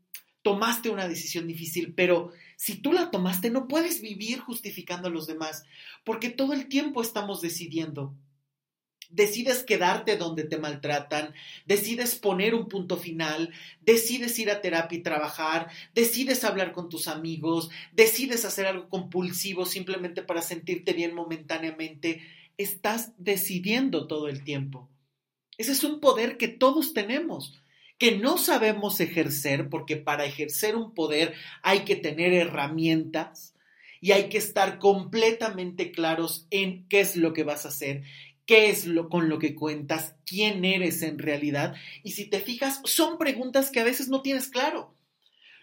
[0.43, 5.25] tomaste una decisión difícil, pero si tú la tomaste no puedes vivir justificando a los
[5.25, 5.63] demás,
[6.03, 8.13] porque todo el tiempo estamos decidiendo
[9.13, 11.33] decides quedarte donde te maltratan,
[11.65, 17.07] decides poner un punto final, decides ir a terapia y trabajar, decides hablar con tus
[17.07, 22.21] amigos, decides hacer algo compulsivo simplemente para sentirte bien momentáneamente,
[22.57, 24.89] estás decidiendo todo el tiempo.
[25.57, 27.59] Ese es un poder que todos tenemos
[27.99, 33.53] que no sabemos ejercer, porque para ejercer un poder hay que tener herramientas
[34.01, 38.03] y hay que estar completamente claros en qué es lo que vas a hacer
[38.45, 41.75] qué es lo con lo que cuentas, quién eres en realidad.
[42.03, 44.95] Y si te fijas, son preguntas que a veces no tienes claro.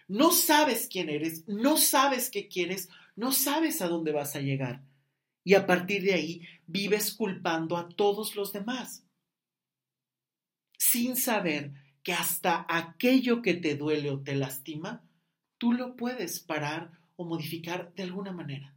[0.07, 4.83] No sabes quién eres, no sabes qué quieres, no sabes a dónde vas a llegar.
[5.43, 9.05] Y a partir de ahí vives culpando a todos los demás,
[10.77, 15.03] sin saber que hasta aquello que te duele o te lastima,
[15.57, 18.75] tú lo puedes parar o modificar de alguna manera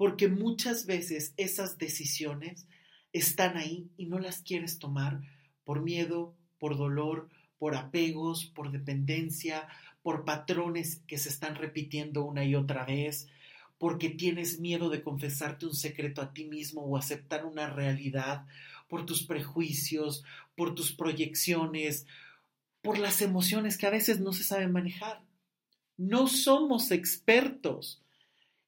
[0.00, 2.66] porque muchas veces esas decisiones
[3.12, 5.20] están ahí y no las quieres tomar
[5.62, 9.68] por miedo, por dolor, por apegos, por dependencia,
[10.00, 13.28] por patrones que se están repitiendo una y otra vez,
[13.76, 18.46] porque tienes miedo de confesarte un secreto a ti mismo o aceptar una realidad,
[18.88, 20.24] por tus prejuicios,
[20.56, 22.06] por tus proyecciones,
[22.80, 25.20] por las emociones que a veces no se saben manejar.
[25.98, 28.00] No somos expertos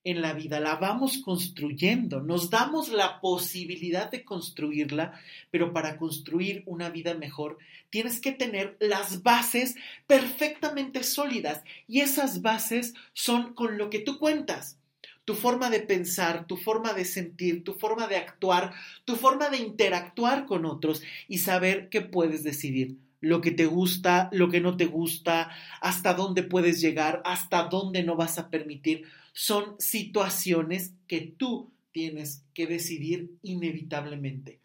[0.05, 6.63] en la vida, la vamos construyendo, nos damos la posibilidad de construirla, pero para construir
[6.67, 7.59] una vida mejor
[7.91, 14.19] tienes que tener las bases perfectamente sólidas y esas bases son con lo que tú
[14.19, 14.79] cuentas.
[15.25, 18.73] Tu forma de pensar, tu forma de sentir, tu forma de actuar,
[19.05, 24.29] tu forma de interactuar con otros y saber que puedes decidir lo que te gusta,
[24.33, 29.05] lo que no te gusta, hasta dónde puedes llegar, hasta dónde no vas a permitir
[29.33, 34.61] son situaciones que tú tienes que decidir inevitablemente.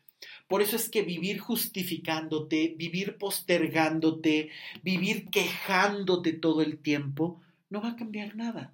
[0.48, 4.50] Por eso es que vivir justificándote, vivir postergándote,
[4.82, 8.74] vivir quejándote todo el tiempo, no va a cambiar nada.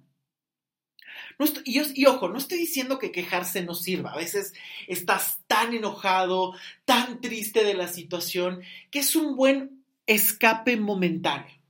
[1.64, 4.12] Y, y, ojo, no estoy diciendo que quejarse no sirva.
[4.12, 4.52] A veces
[4.88, 11.64] estás tan enojado, tan triste de la situación, que es un buen escape momentáneo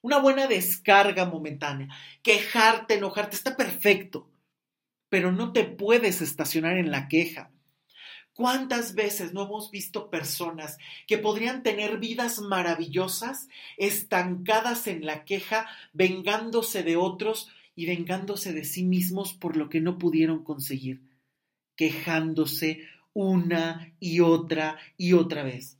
[0.00, 1.88] una buena descarga momentánea.
[2.22, 4.30] Quejarte, enojarte, está perfecto,
[5.08, 7.50] pero no te puedes estacionar en la queja.
[8.32, 15.66] ¿Cuántas veces no hemos visto personas que podrían tener vidas maravillosas estancadas en la queja,
[15.92, 21.00] vengándose de otros y vengándose de sí mismos por lo que no pudieron conseguir,
[21.76, 22.80] quejándose
[23.12, 25.78] una y otra y otra vez?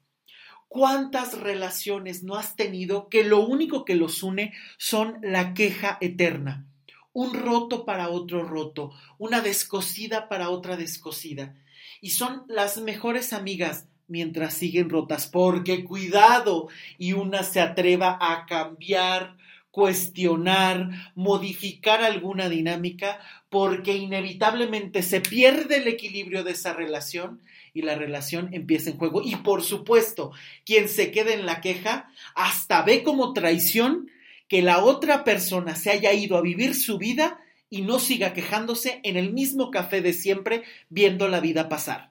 [0.68, 6.68] ¿Cuántas relaciones no has tenido que lo único que los une son la queja eterna?
[7.12, 11.56] Un roto para otro roto, una descosida para otra descosida.
[12.00, 18.46] Y son las mejores amigas mientras siguen rotas, porque cuidado y una se atreva a
[18.46, 19.36] cambiar,
[19.70, 27.42] cuestionar, modificar alguna dinámica, porque inevitablemente se pierde el equilibrio de esa relación
[27.74, 29.22] y la relación empieza en juego.
[29.22, 30.32] Y por supuesto,
[30.64, 34.10] quien se quede en la queja hasta ve como traición
[34.48, 37.38] que la otra persona se haya ido a vivir su vida
[37.70, 42.10] y no siga quejándose en el mismo café de siempre viendo la vida pasar.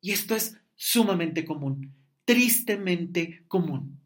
[0.00, 1.94] Y esto es sumamente común,
[2.24, 4.00] tristemente común.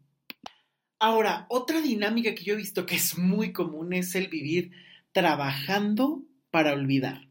[0.99, 4.71] Ahora, otra dinámica que yo he visto que es muy común es el vivir
[5.13, 7.29] trabajando para olvidar.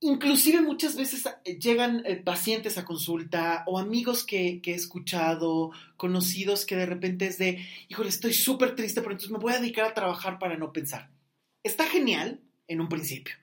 [0.00, 6.66] Inclusive muchas veces eh, llegan eh, pacientes a consulta o amigos que, he escuchado, conocidos
[6.66, 9.86] que de repente es de, híjole, estoy súper triste, pero entonces me voy a dedicar
[9.86, 11.10] a trabajar para no pensar.
[11.64, 13.34] Está genial en un principio.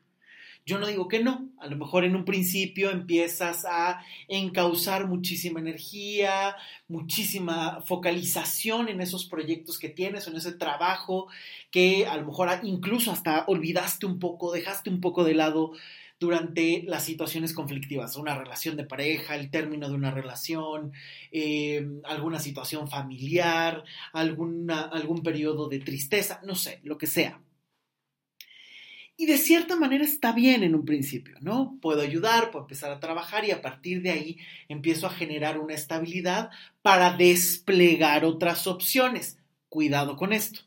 [0.67, 5.59] Yo no digo que no, a lo mejor en un principio empiezas a encauzar muchísima
[5.59, 6.55] energía,
[6.87, 11.27] muchísima focalización en esos proyectos que tienes en ese trabajo
[11.69, 15.73] que a lo mejor incluso hasta olvidaste un poco, dejaste un poco de lado
[16.19, 20.93] durante las situaciones conflictivas, una relación de pareja, el término de una relación,
[21.31, 27.39] eh, alguna situación familiar, algún periodo de tristeza, no sé, lo que sea.
[29.17, 31.77] Y de cierta manera está bien en un principio, ¿no?
[31.81, 34.37] Puedo ayudar, puedo empezar a trabajar y a partir de ahí
[34.67, 36.49] empiezo a generar una estabilidad
[36.81, 39.39] para desplegar otras opciones.
[39.69, 40.64] Cuidado con esto.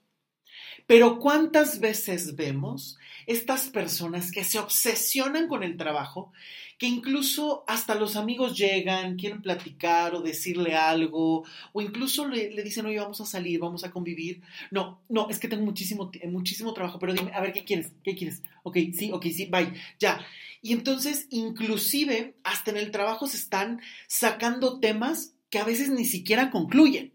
[0.89, 6.33] Pero ¿cuántas veces vemos estas personas que se obsesionan con el trabajo,
[6.79, 12.87] que incluso hasta los amigos llegan, quieren platicar o decirle algo, o incluso le, dicen,
[12.87, 14.41] oye, vamos a salir, vamos a convivir.
[14.71, 17.93] No, no, es que tengo muchísimo, muchísimo trabajo, pero dime, a ver, ¿qué quieres?
[18.03, 18.43] ¿Qué quieres?
[18.63, 20.25] Ok, sí, ok, sí, bye, ya.
[20.63, 26.07] Y entonces, inclusive, hasta en el trabajo se están sacando temas que a veces ni
[26.07, 27.13] siquiera concluyen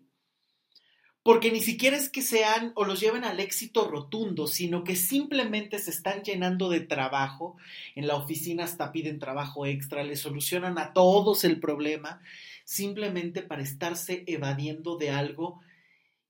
[1.24, 5.80] porque ni siquiera es que sean o los lleven al éxito rotundo, sino que simplemente
[5.80, 7.56] se están llenando de trabajo.
[7.96, 12.22] En la oficina hasta piden trabajo extra, le solucionan a todos el problema,
[12.66, 15.62] simplemente para estarse evadiendo de algo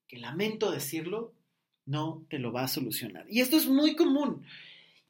[0.07, 1.33] que lamento decirlo,
[1.87, 3.25] no te lo va a solucionar.
[3.27, 4.45] Y esto es muy común.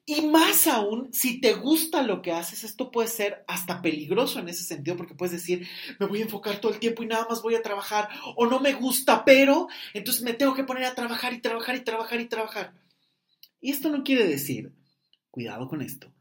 [0.06, 4.50] Y más aún, si te gusta lo que haces, esto puede ser hasta peligroso en
[4.50, 5.66] ese sentido, porque puedes decir,
[5.98, 8.60] me voy a enfocar todo el tiempo y nada más voy a trabajar, o no
[8.60, 12.26] me gusta, pero entonces me tengo que poner a trabajar y trabajar y trabajar y
[12.26, 12.74] trabajar.
[13.62, 14.74] Y esto no quiere decir,
[15.32, 16.12] cuidado con esto,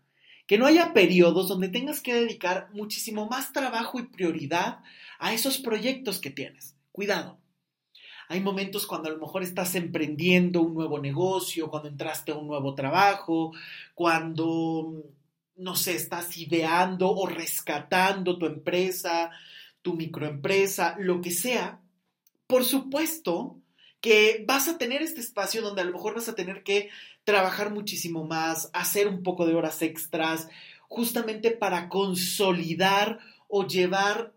[0.47, 4.79] que no haya periodos donde tengas que dedicar muchísimo más trabajo y prioridad
[5.19, 6.77] a esos proyectos que tienes.
[6.93, 7.42] Cuidado.
[8.29, 12.47] Hay momentos cuando a lo mejor estás emprendiendo un nuevo negocio, cuando entraste a un
[12.47, 13.53] nuevo trabajo,
[13.95, 15.05] cuando,
[15.57, 19.31] no sé, estás ideando o rescatando tu empresa,
[19.83, 21.81] tu microempresa, lo que sea.
[22.47, 23.59] Por supuesto
[24.01, 26.91] que vas a tener este espacio donde a lo mejor vas a tener que
[27.25, 30.49] trabajar muchísimo más, hacer un poco de horas extras,
[30.89, 34.35] justamente para consolidar o llevar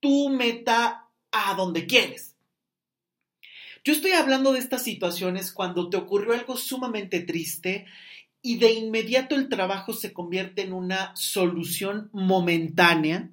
[0.00, 2.35] tu meta a donde quieres.
[3.86, 7.86] Yo estoy hablando de estas situaciones cuando te ocurrió algo sumamente triste
[8.42, 13.30] y de inmediato el trabajo se convierte en una solución momentánea,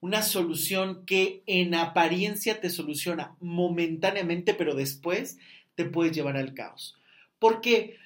[0.00, 5.38] una solución que en apariencia te soluciona momentáneamente, pero después
[5.76, 6.96] te puede llevar al caos.
[7.38, 7.98] ¿Por qué?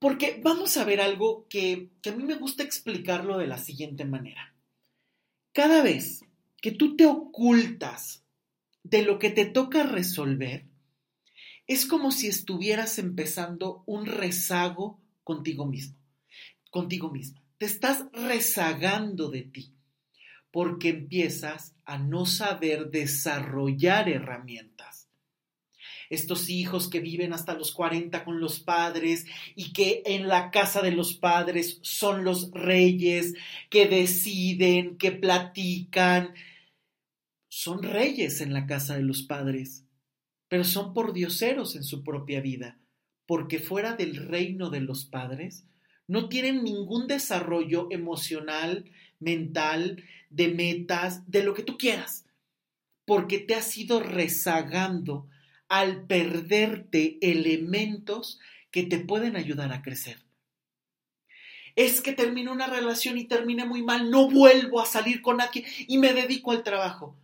[0.00, 4.04] Porque vamos a ver algo que, que a mí me gusta explicarlo de la siguiente
[4.04, 4.52] manera.
[5.52, 6.24] Cada vez
[6.60, 8.24] que tú te ocultas
[8.82, 10.64] de lo que te toca resolver,
[11.68, 15.98] es como si estuvieras empezando un rezago contigo mismo,
[16.70, 17.42] contigo misma.
[17.58, 19.74] Te estás rezagando de ti
[20.50, 25.08] porque empiezas a no saber desarrollar herramientas.
[26.08, 30.80] Estos hijos que viven hasta los 40 con los padres y que en la casa
[30.80, 33.34] de los padres son los reyes,
[33.68, 36.32] que deciden, que platican,
[37.50, 39.84] son reyes en la casa de los padres
[40.48, 42.78] pero son por dioseros en su propia vida,
[43.26, 45.64] porque fuera del reino de los padres
[46.06, 48.90] no tienen ningún desarrollo emocional,
[49.20, 52.24] mental, de metas, de lo que tú quieras,
[53.04, 55.28] porque te has ido rezagando
[55.68, 58.40] al perderte elementos
[58.70, 60.18] que te pueden ayudar a crecer.
[61.76, 65.64] Es que termino una relación y terminé muy mal, no vuelvo a salir con nadie
[65.86, 67.16] y me dedico al trabajo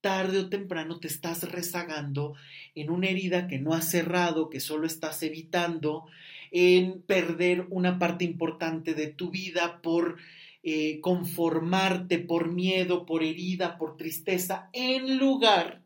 [0.00, 2.34] tarde o temprano te estás rezagando
[2.74, 6.06] en una herida que no has cerrado, que solo estás evitando,
[6.50, 10.16] en perder una parte importante de tu vida por
[10.62, 15.82] eh, conformarte, por miedo, por herida, por tristeza, en lugar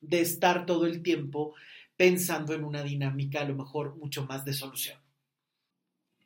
[0.00, 1.54] de estar todo el tiempo
[1.96, 4.98] pensando en una dinámica a lo mejor mucho más de solución.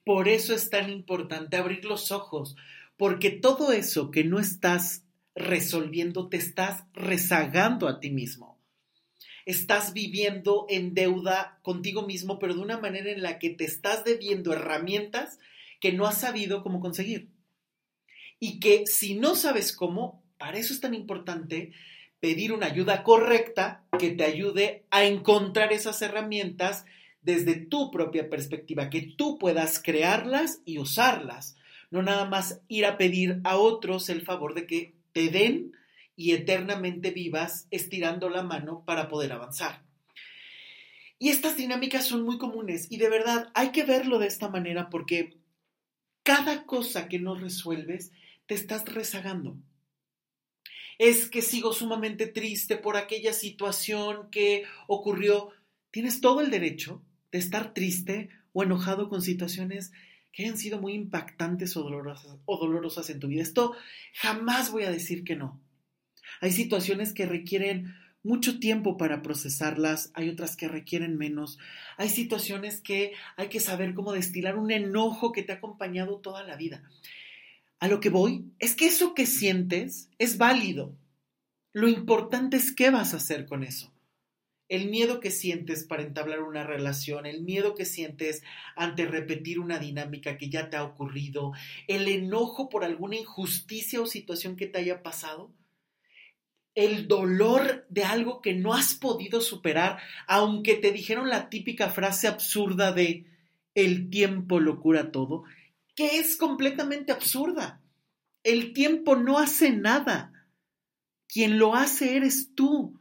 [0.04, 2.56] Por eso es tan importante abrir los ojos,
[2.96, 5.04] porque todo eso que no estás
[5.39, 8.59] resolviendo, te estás rezagando a ti mismo.
[9.47, 14.05] Estás viviendo en deuda contigo mismo, pero de una manera en la que te estás
[14.05, 15.39] debiendo herramientas
[15.80, 17.30] que no has sabido cómo conseguir.
[18.41, 21.72] y que si no sabes cómo, para eso es tan importante
[22.20, 26.84] pedir una ayuda correcta que te ayude a encontrar esas herramientas
[27.20, 31.57] desde tu propia perspectiva, que tú puedas crearlas y usarlas,
[31.91, 35.73] no nada más ir a pedir a otros el favor de que te den
[36.14, 39.83] y eternamente vivas estirando la mano para poder avanzar.
[41.19, 44.91] Y estas dinámicas son muy comunes y de verdad hay que verlo de esta manera
[44.91, 45.37] porque
[46.23, 48.12] cada cosa que no resuelves
[48.47, 49.57] te estás rezagando.
[50.99, 55.51] Es que sigo sumamente triste por aquella situación que ocurrió.
[55.91, 57.03] Tienes todo el derecho
[57.33, 59.91] de estar triste o enojado con situaciones
[60.33, 63.43] que hayan sido muy impactantes o dolorosas, o dolorosas en tu vida.
[63.43, 63.74] Esto
[64.14, 65.61] jamás voy a decir que no.
[66.41, 71.59] Hay situaciones que requieren mucho tiempo para procesarlas, hay otras que requieren menos,
[71.97, 76.43] hay situaciones que hay que saber cómo destilar un enojo que te ha acompañado toda
[76.45, 76.83] la vida.
[77.81, 80.97] A lo que voy es que eso que sientes es válido.
[81.72, 83.93] Lo importante es qué vas a hacer con eso.
[84.69, 88.43] El miedo que sientes para entablar una relación, el miedo que sientes
[88.77, 91.53] ante repetir una dinámica que ya te ha ocurrido,
[91.87, 95.51] el enojo por alguna injusticia o situación que te haya pasado,
[96.75, 102.29] el dolor de algo que no has podido superar, aunque te dijeron la típica frase
[102.29, 103.27] absurda de
[103.75, 105.45] el tiempo lo cura todo,
[105.95, 107.81] que es completamente absurda.
[108.45, 110.33] El tiempo no hace nada.
[111.27, 113.01] Quien lo hace eres tú.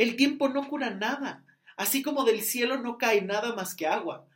[0.00, 1.44] El tiempo no cura nada,
[1.76, 4.26] así como del cielo no cae nada más que agua.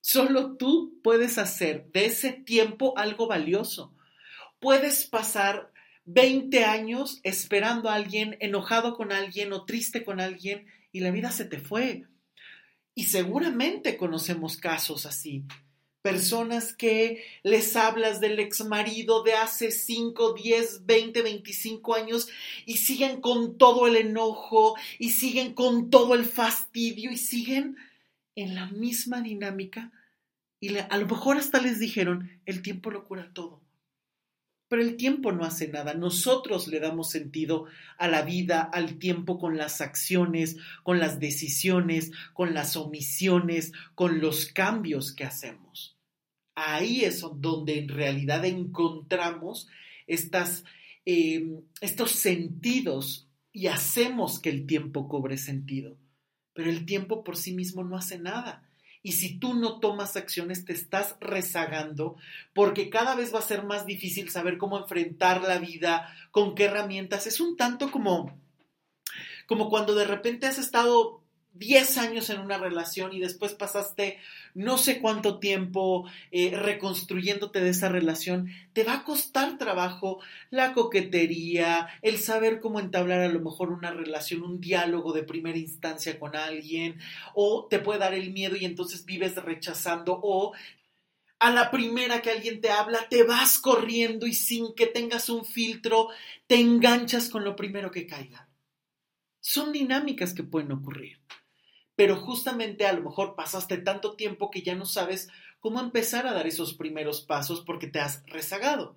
[0.00, 3.94] Solo tú puedes hacer de ese tiempo algo valioso.
[4.58, 5.70] Puedes pasar
[6.06, 11.32] 20 años esperando a alguien, enojado con alguien o triste con alguien y la vida
[11.32, 12.06] se te fue.
[12.94, 15.44] Y seguramente conocemos casos así.
[16.02, 22.28] Personas que les hablas del ex marido de hace 5, 10, 20, 25 años
[22.64, 27.76] y siguen con todo el enojo y siguen con todo el fastidio y siguen
[28.34, 29.92] en la misma dinámica
[30.60, 33.62] y a lo mejor hasta les dijeron, el tiempo lo cura todo.
[34.70, 35.94] Pero el tiempo no hace nada.
[35.94, 37.64] Nosotros le damos sentido
[37.98, 44.20] a la vida, al tiempo con las acciones, con las decisiones, con las omisiones, con
[44.20, 45.98] los cambios que hacemos.
[46.54, 49.66] Ahí es donde en realidad encontramos
[50.06, 50.62] estas,
[51.04, 55.98] em, estos sentidos y hacemos que el tiempo cobre sentido.
[56.52, 58.69] Pero el tiempo por sí mismo no hace nada.
[59.02, 62.16] Y si tú no tomas acciones, te estás rezagando
[62.52, 66.64] porque cada vez va a ser más difícil saber cómo enfrentar la vida, con qué
[66.64, 67.26] herramientas.
[67.26, 68.38] Es un tanto como,
[69.46, 71.22] como cuando de repente has estado
[71.54, 74.18] 10 años en una relación y después pasaste
[74.54, 80.20] no sé cuánto tiempo eh, reconstruyéndote de esa relación, te va a costar trabajo
[80.50, 85.58] la coquetería, el saber cómo entablar a lo mejor una relación, un diálogo de primera
[85.58, 86.98] instancia con alguien,
[87.34, 90.52] o te puede dar el miedo y entonces vives rechazando, o
[91.40, 95.44] a la primera que alguien te habla, te vas corriendo y sin que tengas un
[95.44, 96.08] filtro,
[96.46, 98.48] te enganchas con lo primero que caiga.
[99.40, 101.20] Son dinámicas que pueden ocurrir
[102.00, 105.28] pero justamente a lo mejor pasaste tanto tiempo que ya no sabes
[105.58, 108.96] cómo empezar a dar esos primeros pasos porque te has rezagado.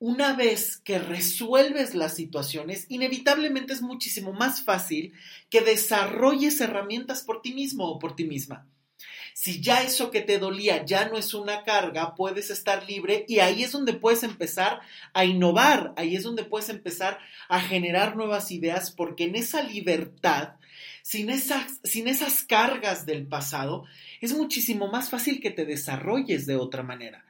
[0.00, 5.14] Una vez que resuelves las situaciones, inevitablemente es muchísimo más fácil
[5.48, 8.68] que desarrolles herramientas por ti mismo o por ti misma.
[9.36, 13.40] Si ya eso que te dolía ya no es una carga, puedes estar libre y
[13.40, 14.80] ahí es donde puedes empezar
[15.12, 17.18] a innovar, ahí es donde puedes empezar
[17.48, 20.54] a generar nuevas ideas porque en esa libertad
[21.02, 23.84] sin esas, sin esas cargas del pasado,
[24.20, 27.26] es muchísimo más fácil que te desarrolles de otra manera.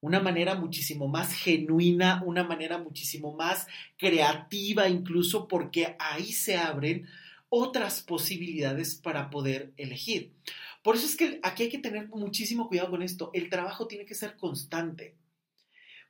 [0.00, 7.08] Una manera muchísimo más genuina, una manera muchísimo más creativa, incluso porque ahí se abren
[7.48, 10.32] otras posibilidades para poder elegir.
[10.88, 13.30] Por eso es que aquí hay que tener muchísimo cuidado con esto.
[13.34, 15.18] El trabajo tiene que ser constante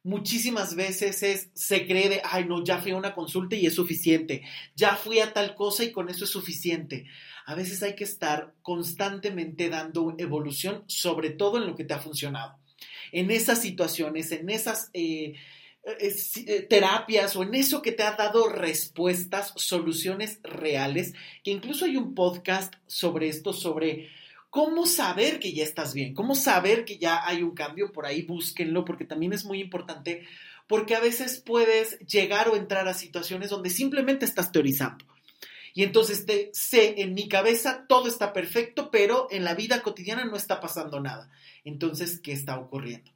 [0.05, 3.74] muchísimas veces es, se cree de, ay, no, ya fui a una consulta y es
[3.74, 4.43] suficiente,
[4.76, 7.07] ya fui a tal cosa y con eso es suficiente.
[7.45, 11.99] A veces hay que estar constantemente dando evolución, sobre todo en lo que te ha
[11.99, 12.57] funcionado.
[13.11, 15.35] En esas situaciones, en esas eh,
[15.85, 16.14] eh,
[16.47, 21.97] eh, terapias o en eso que te ha dado respuestas, soluciones reales, que incluso hay
[21.97, 24.09] un podcast sobre esto, sobre
[24.51, 26.15] ¿Cómo saber que ya estás bien?
[26.15, 27.93] ¿Cómo saber que ya hay un cambio?
[27.93, 30.27] Por ahí búsquenlo porque también es muy importante
[30.67, 35.05] porque a veces puedes llegar o entrar a situaciones donde simplemente estás teorizando.
[35.75, 40.25] Y entonces te, sé, en mi cabeza todo está perfecto, pero en la vida cotidiana
[40.25, 41.31] no está pasando nada.
[41.65, 43.11] Entonces, ¿qué está ocurriendo?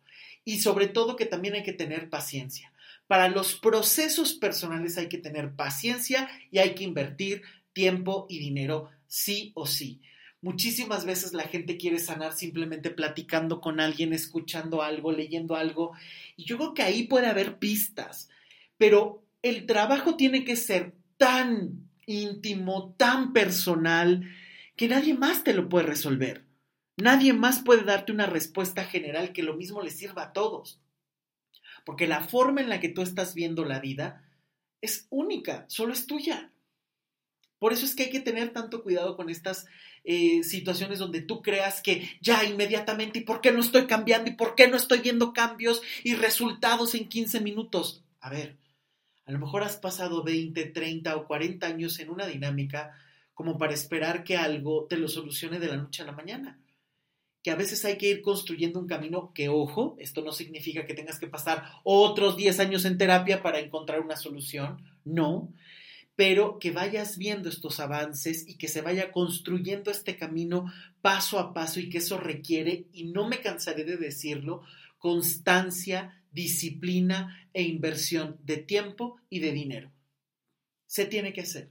[0.45, 2.73] y sobre todo que también hay que tener paciencia.
[3.07, 8.91] Para los procesos personales hay que tener paciencia y hay que invertir tiempo y dinero
[9.07, 10.01] sí o sí.
[10.43, 15.93] Muchísimas veces la gente quiere sanar simplemente platicando con alguien, escuchando algo, leyendo algo.
[16.37, 18.29] Y yo creo que ahí puede haber pistas.
[18.77, 24.29] Pero el trabajo tiene que ser tan íntimo, tan personal,
[24.75, 26.45] que nadie más te lo puede resolver.
[26.97, 30.81] Nadie más puede darte una respuesta general que lo mismo le sirva a todos.
[31.85, 34.29] Porque la forma en la que tú estás viendo la vida
[34.81, 36.53] es única, solo es tuya.
[37.63, 39.67] Por eso es que hay que tener tanto cuidado con estas
[40.03, 44.29] eh, situaciones donde tú creas que ya inmediatamente, ¿y por qué no estoy cambiando?
[44.29, 48.03] ¿Y por qué no estoy viendo cambios y resultados en 15 minutos?
[48.19, 48.57] A ver,
[49.27, 52.99] a lo mejor has pasado 20, 30 o 40 años en una dinámica
[53.33, 56.59] como para esperar que algo te lo solucione de la noche a la mañana.
[57.45, 60.95] Que a veces hay que ir construyendo un camino que, ojo, esto no significa que
[60.95, 65.53] tengas que pasar otros 10 años en terapia para encontrar una solución, no,
[66.15, 71.55] pero que vayas viendo estos avances y que se vaya construyendo este camino paso a
[71.55, 74.63] paso y que eso requiere, y no me cansaré de decirlo,
[74.99, 79.93] constancia, disciplina e inversión de tiempo y de dinero.
[80.87, 81.71] Se tiene que hacer.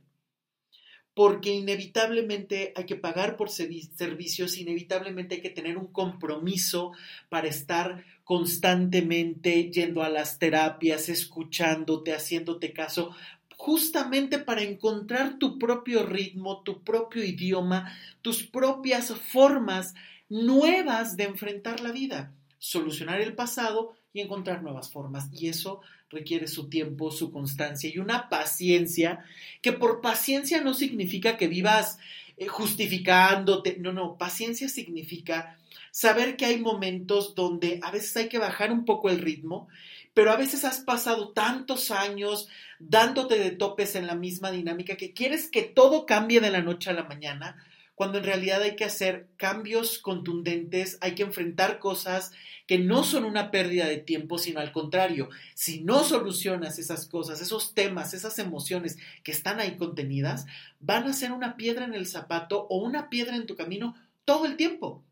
[1.13, 6.93] Porque inevitablemente hay que pagar por servicios, inevitablemente hay que tener un compromiso
[7.29, 13.13] para estar constantemente yendo a las terapias, escuchándote, haciéndote caso,
[13.61, 19.93] justamente para encontrar tu propio ritmo, tu propio idioma, tus propias formas
[20.29, 25.29] nuevas de enfrentar la vida, solucionar el pasado y encontrar nuevas formas.
[25.31, 29.23] Y eso requiere su tiempo, su constancia y una paciencia,
[29.61, 31.99] que por paciencia no significa que vivas
[32.37, 35.59] eh, justificándote, no, no, paciencia significa
[35.91, 39.67] saber que hay momentos donde a veces hay que bajar un poco el ritmo
[40.13, 42.47] pero a veces has pasado tantos años
[42.79, 46.89] dándote de topes en la misma dinámica que quieres que todo cambie de la noche
[46.89, 47.63] a la mañana,
[47.95, 52.31] cuando en realidad hay que hacer cambios contundentes, hay que enfrentar cosas
[52.65, 57.41] que no son una pérdida de tiempo, sino al contrario, si no solucionas esas cosas,
[57.41, 60.45] esos temas, esas emociones que están ahí contenidas,
[60.79, 63.95] van a ser una piedra en el zapato o una piedra en tu camino
[64.25, 65.03] todo el tiempo.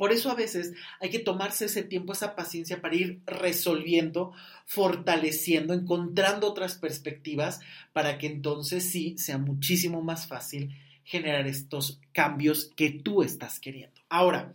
[0.00, 4.32] Por eso a veces hay que tomarse ese tiempo, esa paciencia para ir resolviendo,
[4.64, 7.60] fortaleciendo, encontrando otras perspectivas
[7.92, 10.74] para que entonces sí sea muchísimo más fácil
[11.04, 14.00] generar estos cambios que tú estás queriendo.
[14.08, 14.54] Ahora,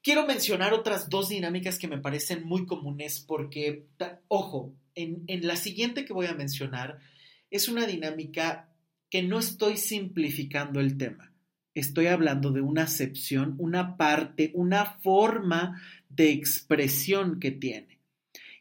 [0.00, 3.86] quiero mencionar otras dos dinámicas que me parecen muy comunes porque,
[4.28, 7.00] ojo, en, la siguiente que voy a mencionar
[7.50, 8.68] es una dinámica
[9.10, 11.32] que no estoy simplificando el tema
[11.76, 17.98] estoy hablando de una acepción, una parte, una forma de expresión que tiene.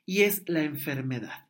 [0.05, 1.45] Y es la enfermedad.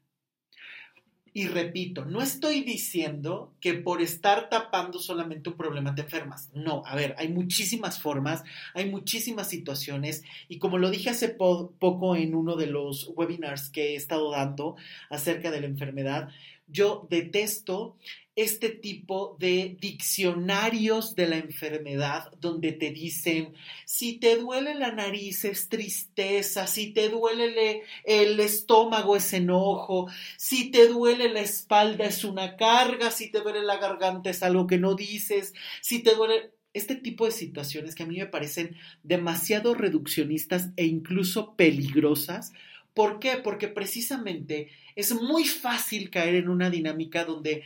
[1.34, 6.50] Y repito, no estoy diciendo que por estar tapando solamente un problema te enfermas.
[6.54, 12.16] No, a ver, hay muchísimas formas, hay muchísimas situaciones y como lo dije hace poco
[12.16, 14.78] en uno de los webinars que he estado dando
[15.10, 16.30] acerca de la enfermedad,
[16.68, 17.98] yo detesto
[18.36, 23.54] este tipo de diccionarios de la enfermedad donde te dicen,
[23.86, 30.08] si te duele la nariz es tristeza, si te duele el estómago es enojo,
[30.38, 34.68] si te duele la espalda es una carga, si te duele la garganta es algo
[34.68, 38.76] que no dices, si te duele este tipo de situaciones que a mí me parecen
[39.02, 42.52] demasiado reduccionistas e incluso peligrosas.
[42.94, 43.38] ¿Por qué?
[43.38, 47.64] Porque precisamente es muy fácil caer en una dinámica donde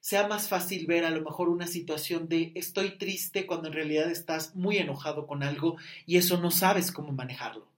[0.00, 4.10] sea más fácil ver a lo mejor una situación de estoy triste cuando en realidad
[4.10, 5.76] estás muy enojado con algo
[6.06, 7.68] y eso no sabes cómo manejarlo.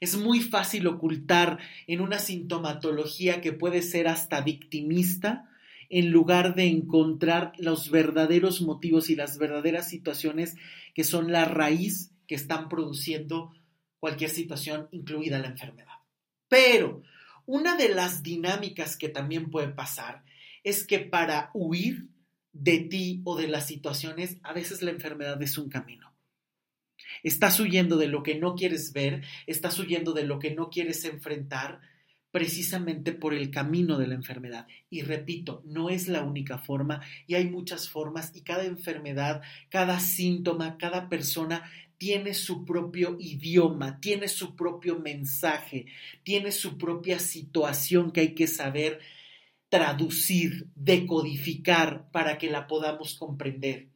[0.00, 5.48] Es muy fácil ocultar en una sintomatología que puede ser hasta victimista
[5.88, 10.56] en lugar de encontrar los verdaderos motivos y las verdaderas situaciones
[10.94, 13.52] que son la raíz que están produciendo
[14.00, 15.94] cualquier situación, incluida la enfermedad.
[16.48, 17.02] Pero
[17.46, 20.24] una de las dinámicas que también puede pasar
[20.66, 22.08] es que para huir
[22.52, 26.12] de ti o de las situaciones, a veces la enfermedad es un camino.
[27.22, 31.04] Estás huyendo de lo que no quieres ver, estás huyendo de lo que no quieres
[31.04, 31.80] enfrentar,
[32.32, 34.66] precisamente por el camino de la enfermedad.
[34.90, 40.00] Y repito, no es la única forma y hay muchas formas y cada enfermedad, cada
[40.00, 45.86] síntoma, cada persona tiene su propio idioma, tiene su propio mensaje,
[46.24, 48.98] tiene su propia situación que hay que saber
[49.68, 53.88] traducir, decodificar para que la podamos comprender.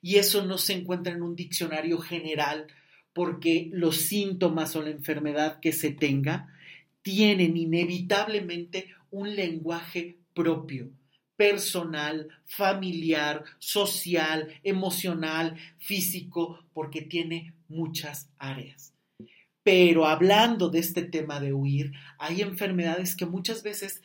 [0.00, 2.66] Y eso no se encuentra en un diccionario general
[3.12, 6.54] porque los síntomas o la enfermedad que se tenga
[7.02, 10.90] tienen inevitablemente un lenguaje propio,
[11.36, 18.94] personal, familiar, social, emocional, físico, porque tiene muchas áreas.
[19.62, 24.02] Pero hablando de este tema de huir, hay enfermedades que muchas veces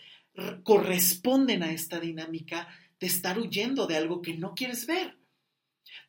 [0.64, 2.68] corresponden a esta dinámica
[3.00, 5.18] de estar huyendo de algo que no quieres ver,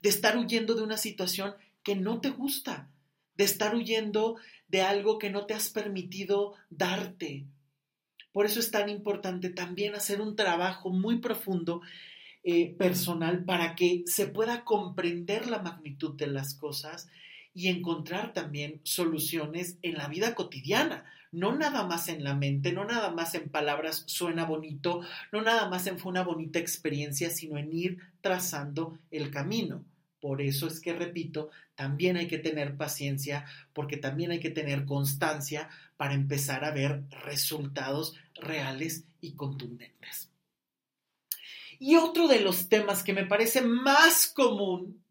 [0.01, 2.91] de estar huyendo de una situación que no te gusta,
[3.37, 4.37] de estar huyendo
[4.68, 7.47] de algo que no te has permitido darte.
[8.33, 11.83] Por eso es tan importante también hacer un trabajo muy profundo
[12.43, 17.09] eh, personal para que se pueda comprender la magnitud de las cosas
[17.55, 21.05] y encontrar también soluciones en la vida cotidiana,
[21.35, 25.68] no nada más en la mente, no nada más en palabras suena bonito, no nada
[25.68, 29.85] más en fue una bonita experiencia, sino en ir trazando el camino.
[30.20, 34.87] Por eso es que, repito, también hay que tener paciencia, porque también hay que tener
[34.87, 35.68] constancia
[35.99, 40.30] para empezar a ver resultados reales y contundentes.
[41.78, 45.05] Y otro de los temas que me parece más común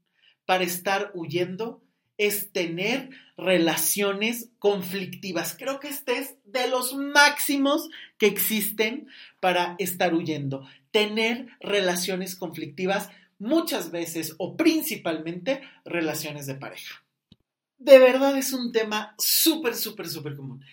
[0.46, 1.83] para estar huyendo
[2.28, 5.56] es tener relaciones conflictivas.
[5.58, 9.08] Creo que este es de los máximos que existen
[9.40, 10.66] para estar huyendo.
[10.92, 13.10] Tener relaciones conflictivas
[13.40, 17.04] muchas veces o principalmente relaciones de pareja.
[17.78, 20.64] De verdad es un tema súper, súper, súper común.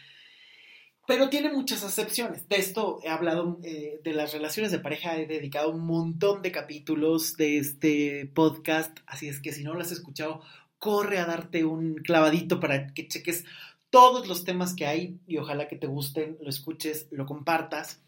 [1.08, 2.48] Pero tiene muchas excepciones.
[2.48, 6.52] De esto he hablado, eh, de las relaciones de pareja, he dedicado un montón de
[6.52, 10.40] capítulos de este podcast, así es que si no lo has escuchado,
[10.80, 13.44] corre a darte un clavadito para que cheques
[13.90, 18.00] todos los temas que hay y ojalá que te gusten, lo escuches, lo compartas.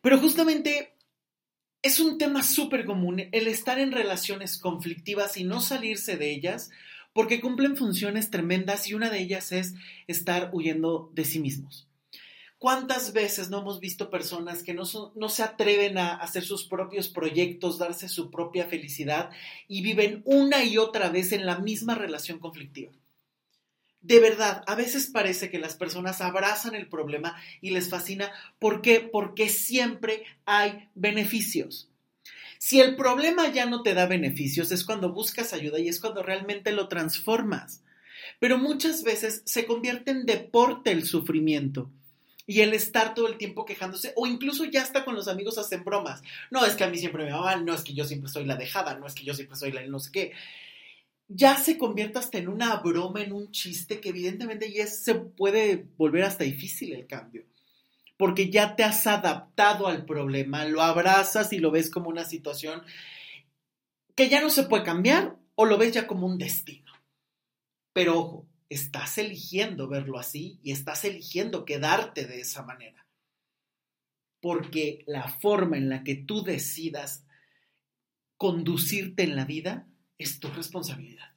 [0.00, 0.94] Pero justamente
[1.82, 6.70] es un tema súper común el estar en relaciones conflictivas y no salirse de ellas
[7.12, 9.74] porque cumplen funciones tremendas y una de ellas es
[10.06, 11.86] estar huyendo de sí mismos.
[12.58, 17.78] ¿Cuántas veces no hemos visto personas que no, se atreven a hacer sus propios proyectos,
[17.78, 19.30] darse su propia felicidad
[19.68, 22.92] y viven una y otra vez en la misma relación conflictiva?
[24.00, 28.30] de verdad, a veces parece que las personas abrazan el problema y les fascina.
[28.58, 29.00] ¿Por qué?
[29.00, 31.88] Porque siempre hay beneficios.
[32.58, 36.22] Si el problema ya no te da beneficios, es cuando buscas ayuda y es cuando
[36.22, 37.82] realmente lo transformas.
[38.40, 41.90] Pero muchas veces se convierte en deporte el sufrimiento
[42.46, 45.84] y el estar todo el tiempo quejándose, o incluso ya está con los amigos hacen
[45.84, 46.22] bromas.
[46.50, 48.44] No es que a mí siempre me va mal, no es que yo siempre soy
[48.44, 50.32] la dejada, no es que yo siempre soy la no sé qué
[51.28, 55.86] ya se convierte hasta en una broma, en un chiste, que evidentemente ya se puede
[55.96, 57.44] volver hasta difícil el cambio,
[58.16, 62.82] porque ya te has adaptado al problema, lo abrazas y lo ves como una situación
[64.14, 66.92] que ya no se puede cambiar o lo ves ya como un destino.
[67.92, 73.06] Pero ojo, estás eligiendo verlo así y estás eligiendo quedarte de esa manera.
[74.40, 77.24] Porque la forma en la que tú decidas
[78.36, 79.86] conducirte en la vida
[80.18, 81.34] es tu responsabilidad.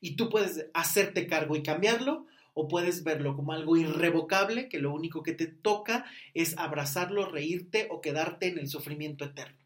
[0.00, 4.92] Y tú puedes hacerte cargo y cambiarlo o puedes verlo como algo irrevocable, que lo
[4.92, 9.59] único que te toca es abrazarlo, reírte o quedarte en el sufrimiento eterno.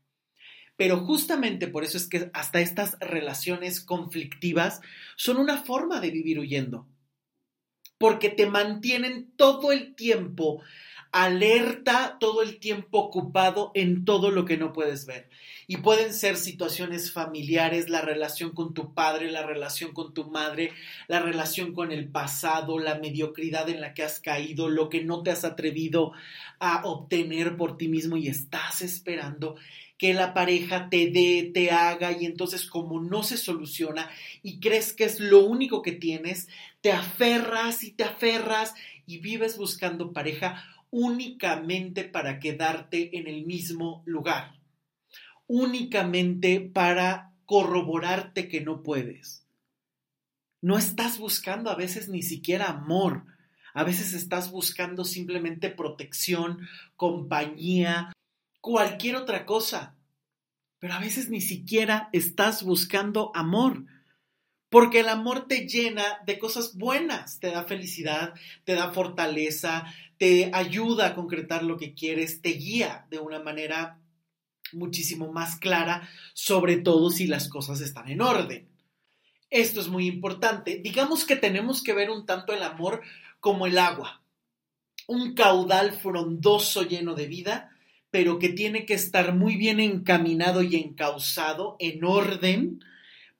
[0.76, 4.80] Pero justamente por eso es que hasta estas relaciones conflictivas
[5.16, 6.88] son una forma de vivir huyendo,
[7.98, 10.62] porque te mantienen todo el tiempo
[11.14, 15.28] alerta, todo el tiempo ocupado en todo lo que no puedes ver.
[15.68, 20.72] Y pueden ser situaciones familiares, la relación con tu padre, la relación con tu madre,
[21.06, 25.22] la relación con el pasado, la mediocridad en la que has caído, lo que no
[25.22, 26.10] te has atrevido
[26.58, 29.54] a obtener por ti mismo y estás esperando
[30.04, 34.10] que la pareja te dé, te haga y entonces como no se soluciona
[34.42, 36.46] y crees que es lo único que tienes,
[36.82, 38.74] te aferras y te aferras
[39.06, 44.52] y vives buscando pareja únicamente para quedarte en el mismo lugar
[45.46, 49.46] únicamente para corroborarte que no puedes.
[50.60, 53.24] No estás buscando a veces ni siquiera amor,
[53.72, 58.12] a veces estás buscando simplemente protección, compañía,
[58.64, 59.93] cualquier otra cosa,
[60.84, 63.86] pero a veces ni siquiera estás buscando amor.
[64.68, 69.86] Porque el amor te llena de cosas buenas, te da felicidad, te da fortaleza,
[70.18, 73.98] te ayuda a concretar lo que quieres, te guía de una manera
[74.74, 78.68] muchísimo más clara, sobre todo si las cosas están en orden.
[79.48, 80.82] Esto es muy importante.
[80.84, 83.00] Digamos que tenemos que ver un tanto el amor
[83.40, 84.22] como el agua,
[85.06, 87.73] un caudal frondoso lleno de vida,
[88.14, 92.84] pero que tiene que estar muy bien encaminado y encauzado en orden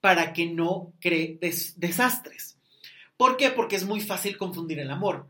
[0.01, 1.39] para que no cree
[1.77, 2.59] desastres.
[3.16, 3.51] ¿Por qué?
[3.51, 5.29] Porque es muy fácil confundir el amor.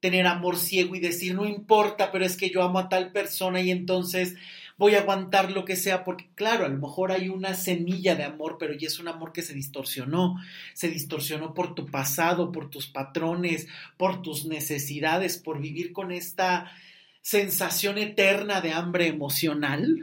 [0.00, 3.62] Tener amor ciego y decir, no importa, pero es que yo amo a tal persona
[3.62, 4.34] y entonces
[4.76, 8.24] voy a aguantar lo que sea, porque claro, a lo mejor hay una semilla de
[8.24, 10.36] amor, pero ya es un amor que se distorsionó,
[10.74, 16.70] se distorsionó por tu pasado, por tus patrones, por tus necesidades, por vivir con esta
[17.22, 20.02] sensación eterna de hambre emocional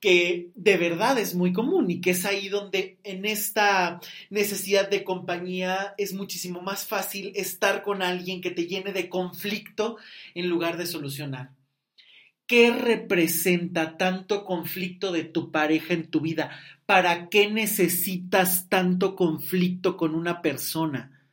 [0.00, 4.00] que de verdad es muy común y que es ahí donde en esta
[4.30, 9.96] necesidad de compañía es muchísimo más fácil estar con alguien que te llene de conflicto
[10.34, 11.50] en lugar de solucionar.
[12.46, 16.56] ¿Qué representa tanto conflicto de tu pareja en tu vida?
[16.84, 21.28] ¿Para qué necesitas tanto conflicto con una persona?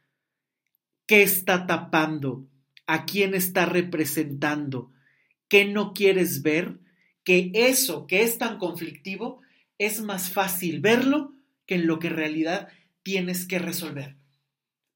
[1.05, 2.47] ¿Qué está tapando?
[2.85, 4.91] ¿A quién está representando?
[5.47, 6.79] ¿Qué no quieres ver?
[7.23, 9.41] Que eso que es tan conflictivo
[9.77, 11.33] es más fácil verlo
[11.65, 12.69] que en lo que en realidad
[13.03, 14.17] tienes que resolver.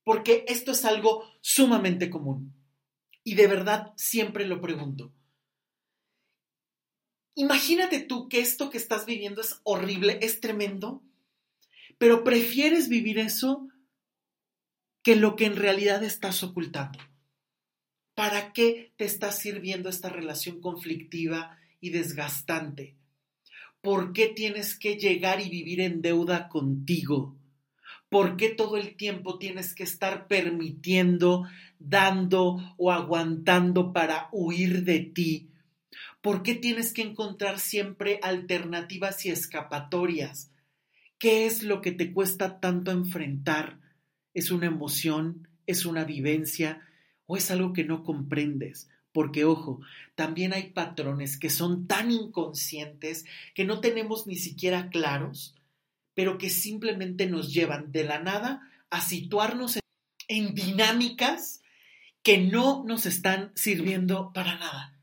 [0.04, 2.54] Porque esto es algo sumamente común.
[3.24, 5.14] Y de verdad siempre lo pregunto.
[7.36, 11.04] Imagínate tú que esto que estás viviendo es horrible, es tremendo,
[11.98, 13.68] pero prefieres vivir eso
[15.04, 17.00] que lo que en realidad estás ocultando.
[18.18, 22.96] ¿Para qué te está sirviendo esta relación conflictiva y desgastante?
[23.80, 27.38] ¿Por qué tienes que llegar y vivir en deuda contigo?
[28.10, 31.44] ¿Por qué todo el tiempo tienes que estar permitiendo,
[31.78, 35.52] dando o aguantando para huir de ti?
[36.20, 40.52] ¿Por qué tienes que encontrar siempre alternativas y escapatorias?
[41.20, 43.80] ¿Qué es lo que te cuesta tanto enfrentar?
[44.34, 45.50] ¿Es una emoción?
[45.68, 46.82] ¿Es una vivencia?
[47.28, 48.90] ¿O es algo que no comprendes?
[49.12, 49.82] Porque, ojo,
[50.16, 55.56] también hay patrones que son tan inconscientes que no tenemos ni siquiera claros,
[56.14, 59.78] pero que simplemente nos llevan de la nada a situarnos
[60.28, 61.62] en, dinámicas
[62.24, 64.98] que no nos están sirviendo para nada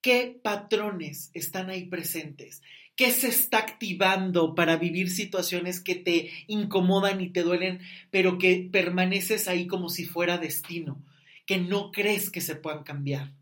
[0.00, 2.62] qué patrones están ahí presentes,
[2.96, 7.80] qué se está activando para vivir situaciones que te incomodan y te duelen,
[8.10, 11.02] pero que permaneces ahí como si fuera destino,
[11.48, 13.32] que no crees que se puedan cambiar.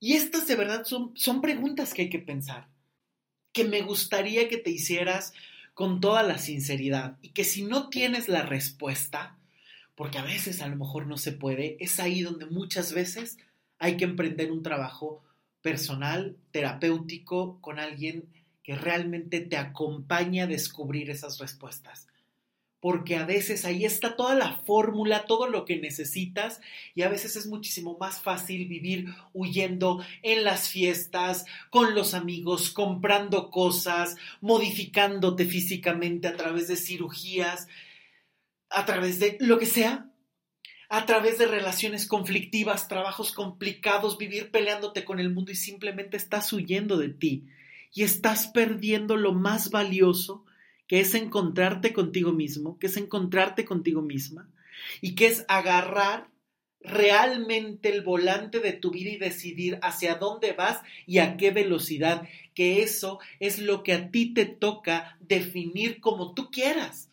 [0.00, 2.68] Y estas de verdad son, son preguntas que hay que pensar,
[3.52, 5.34] que me gustaría que te hicieras
[5.74, 9.36] con toda la sinceridad y que si no tienes la respuesta,
[9.94, 13.36] porque a veces a lo mejor no se puede, es ahí donde muchas veces
[13.78, 15.22] hay que emprender un trabajo
[15.60, 18.30] personal, terapéutico, con alguien
[18.62, 22.06] que realmente te acompañe a descubrir esas respuestas.
[22.84, 26.60] Porque a veces ahí está toda la fórmula, todo lo que necesitas
[26.94, 32.68] y a veces es muchísimo más fácil vivir huyendo en las fiestas, con los amigos,
[32.68, 37.68] comprando cosas, modificándote físicamente a través de cirugías,
[38.68, 40.10] a través de lo que sea,
[40.90, 46.52] a través de relaciones conflictivas, trabajos complicados, vivir peleándote con el mundo y simplemente estás
[46.52, 47.46] huyendo de ti.
[47.94, 50.44] Y estás perdiendo lo más valioso
[50.86, 54.48] que es encontrarte contigo mismo, que es encontrarte contigo misma
[55.00, 56.28] y que es agarrar
[56.84, 62.28] realmente el volante de tu vida y decidir hacia dónde vas y a qué velocidad,
[62.54, 67.08] que eso es lo que a ti te toca definir como tú quieras.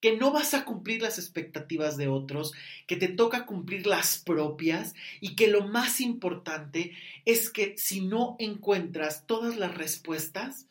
[0.00, 2.52] Que no vas a cumplir las expectativas de otros,
[2.88, 6.92] que te toca cumplir las propias y que lo más importante
[7.24, 10.66] es que si no encuentras todas las respuestas,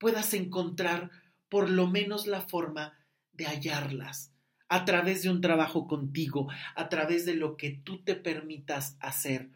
[0.00, 1.10] puedas encontrar
[1.48, 2.98] por lo menos la forma
[3.32, 4.32] de hallarlas
[4.68, 9.50] a través de un trabajo contigo, a través de lo que tú te permitas hacer.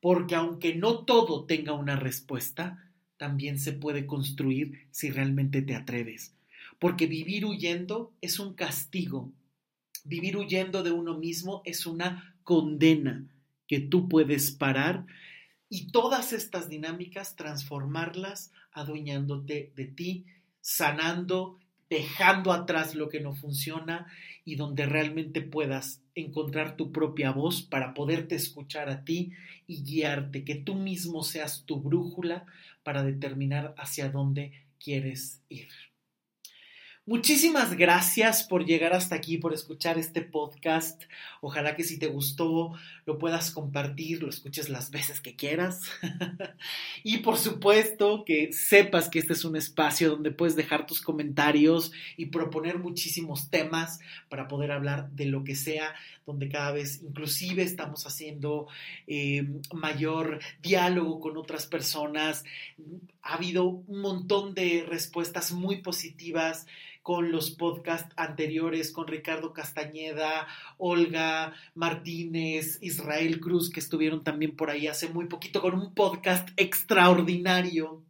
[0.00, 6.34] Porque aunque no todo tenga una respuesta, también se puede construir si realmente te atreves
[6.78, 9.32] porque vivir huyendo es un castigo.
[10.04, 13.26] Vivir huyendo de uno mismo es una condena
[13.66, 15.06] que tú puedes parar
[15.68, 20.24] y todas estas dinámicas transformarlas adueñándote de ti,
[20.60, 21.58] sanando,
[21.90, 24.06] dejando atrás lo que no funciona
[24.44, 29.32] y donde realmente puedas encontrar tu propia voz para poderte escuchar a ti
[29.66, 32.46] y guiarte, que tú mismo seas tu brújula
[32.82, 35.68] para determinar hacia dónde quieres ir.
[37.06, 41.02] Muchísimas gracias por llegar hasta aquí, por escuchar este podcast.
[41.42, 42.72] Ojalá que si te gustó
[43.04, 45.82] lo puedas compartir, lo escuches las veces que quieras.
[47.04, 51.92] y por supuesto que sepas que este es un espacio donde puedes dejar tus comentarios
[52.16, 54.00] y proponer muchísimos temas
[54.30, 55.94] para poder hablar de lo que sea,
[56.24, 58.66] donde cada vez inclusive estamos haciendo
[59.06, 62.44] eh, mayor diálogo con otras personas.
[63.26, 66.66] Ha habido un montón de respuestas muy positivas
[67.02, 70.46] con los podcasts anteriores, con Ricardo Castañeda,
[70.76, 76.50] Olga Martínez, Israel Cruz, que estuvieron también por ahí hace muy poquito con un podcast
[76.56, 78.02] extraordinario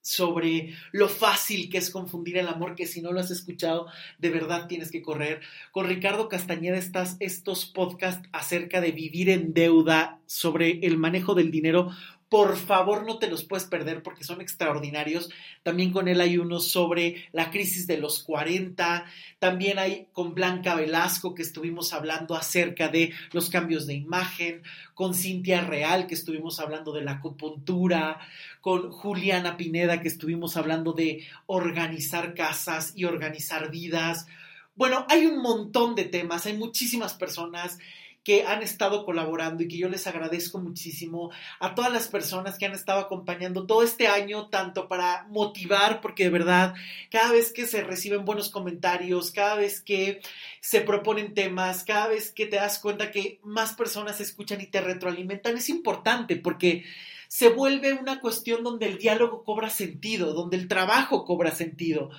[0.00, 3.86] sobre lo fácil que es confundir el amor, que si no lo has escuchado,
[4.18, 5.40] de verdad tienes que correr.
[5.70, 11.50] Con Ricardo Castañeda estás estos podcasts acerca de vivir en deuda, sobre el manejo del
[11.50, 11.90] dinero,
[12.32, 15.28] por favor, no te los puedes perder porque son extraordinarios.
[15.62, 19.04] También con él hay uno sobre la crisis de los 40.
[19.38, 24.62] También hay con Blanca Velasco que estuvimos hablando acerca de los cambios de imagen.
[24.94, 28.18] Con Cintia Real que estuvimos hablando de la acupuntura.
[28.62, 34.26] Con Juliana Pineda que estuvimos hablando de organizar casas y organizar vidas.
[34.74, 37.78] Bueno, hay un montón de temas, hay muchísimas personas
[38.24, 42.66] que han estado colaborando y que yo les agradezco muchísimo a todas las personas que
[42.66, 46.74] han estado acompañando todo este año, tanto para motivar, porque de verdad,
[47.10, 50.20] cada vez que se reciben buenos comentarios, cada vez que
[50.60, 54.80] se proponen temas, cada vez que te das cuenta que más personas escuchan y te
[54.80, 56.84] retroalimentan, es importante porque
[57.26, 62.10] se vuelve una cuestión donde el diálogo cobra sentido, donde el trabajo cobra sentido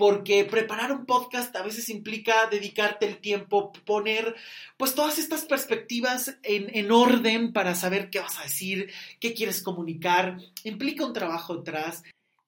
[0.00, 4.34] porque preparar un podcast a veces implica dedicarte el tiempo, poner
[4.78, 8.90] pues todas estas perspectivas en, en, orden para saber qué vas a decir,
[9.20, 12.02] qué quieres comunicar, implica un trabajo detrás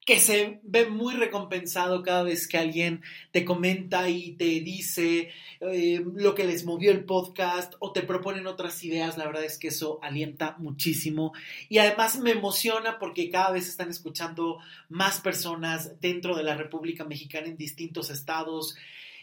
[0.05, 5.31] que se ve muy recompensado cada vez que alguien te comenta y te dice
[5.61, 9.17] eh, lo que les movió el podcast o te proponen otras ideas.
[9.17, 11.33] La verdad es que eso alienta muchísimo
[11.69, 17.05] y además me emociona porque cada vez están escuchando más personas dentro de la República
[17.05, 18.75] Mexicana en distintos estados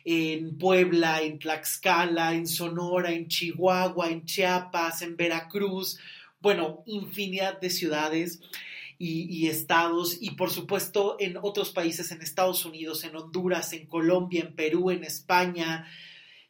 [0.05, 5.99] en Puebla, en Tlaxcala, en Sonora, en Chihuahua, en Chiapas, en Veracruz,
[6.41, 8.39] bueno, infinidad de ciudades
[9.01, 14.41] y, estados y por supuesto en otros países, en Estados Unidos, en Honduras, en Colombia,
[14.41, 15.87] en Perú, en España,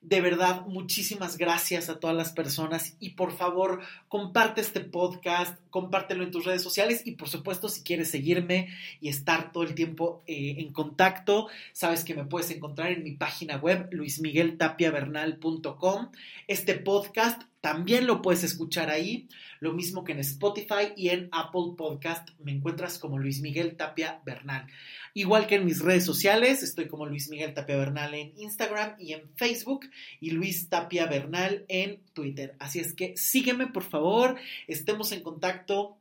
[0.02, 6.24] de verdad, muchísimas gracias a todas las personas y por favor comparte este podcast, compártelo
[6.24, 8.70] en tus redes sociales y por supuesto si quieres seguirme
[9.02, 13.12] y estar todo el tiempo eh, en contacto, sabes que me puedes encontrar en mi
[13.12, 16.12] página web luismigueltapiavernal.com.
[16.47, 19.28] Este podcast también lo puedes escuchar ahí,
[19.60, 24.22] lo mismo que en Spotify y en Apple Podcast me encuentras como Luis Miguel Tapia
[24.26, 24.68] Bernal.
[25.14, 29.14] Igual que en mis redes sociales, estoy como Luis Miguel Tapia Bernal en Instagram y
[29.14, 29.89] en Facebook
[30.20, 32.55] y Luis Tapia Bernal en Twitter.
[32.60, 34.38] Así es que sígueme por favor,
[34.68, 35.97] estemos en contacto,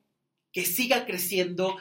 [0.52, 1.76] que siga creciendo.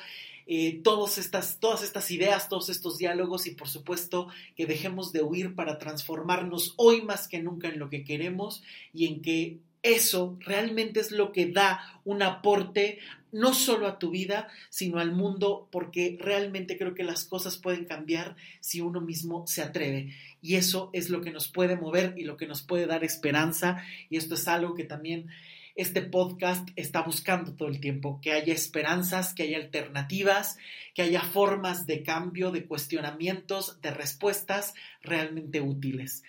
[0.49, 5.21] Eh, todas, estas, todas estas ideas, todos estos diálogos y por supuesto que dejemos de
[5.21, 8.63] huir para transformarnos hoy más que nunca en lo que queremos
[8.93, 12.99] y en que eso realmente es lo que da un aporte
[13.31, 17.85] no solo a tu vida, sino al mundo, porque realmente creo que las cosas pueden
[17.85, 20.13] cambiar si uno mismo se atreve.
[20.41, 23.83] Y eso es lo que nos puede mover y lo que nos puede dar esperanza.
[24.09, 25.27] Y esto es algo que también
[25.75, 30.57] este podcast está buscando todo el tiempo, que haya esperanzas, que haya alternativas,
[30.95, 34.73] que haya formas de cambio, de cuestionamientos, de respuestas
[35.03, 36.23] realmente útiles.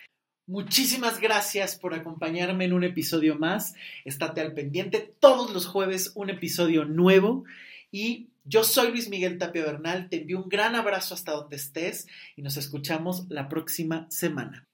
[0.49, 3.74] Muchísimas gracias por acompañarme en un episodio más.
[4.07, 5.14] Estate al pendiente.
[5.20, 7.44] Todos los jueves un episodio nuevo.
[7.92, 10.09] Y yo soy Luis Miguel Tapia Bernal.
[10.09, 14.66] Te envío un gran abrazo hasta donde estés y nos escuchamos la próxima semana.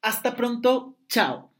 [0.00, 0.96] Hasta pronto.
[1.10, 1.57] Chao.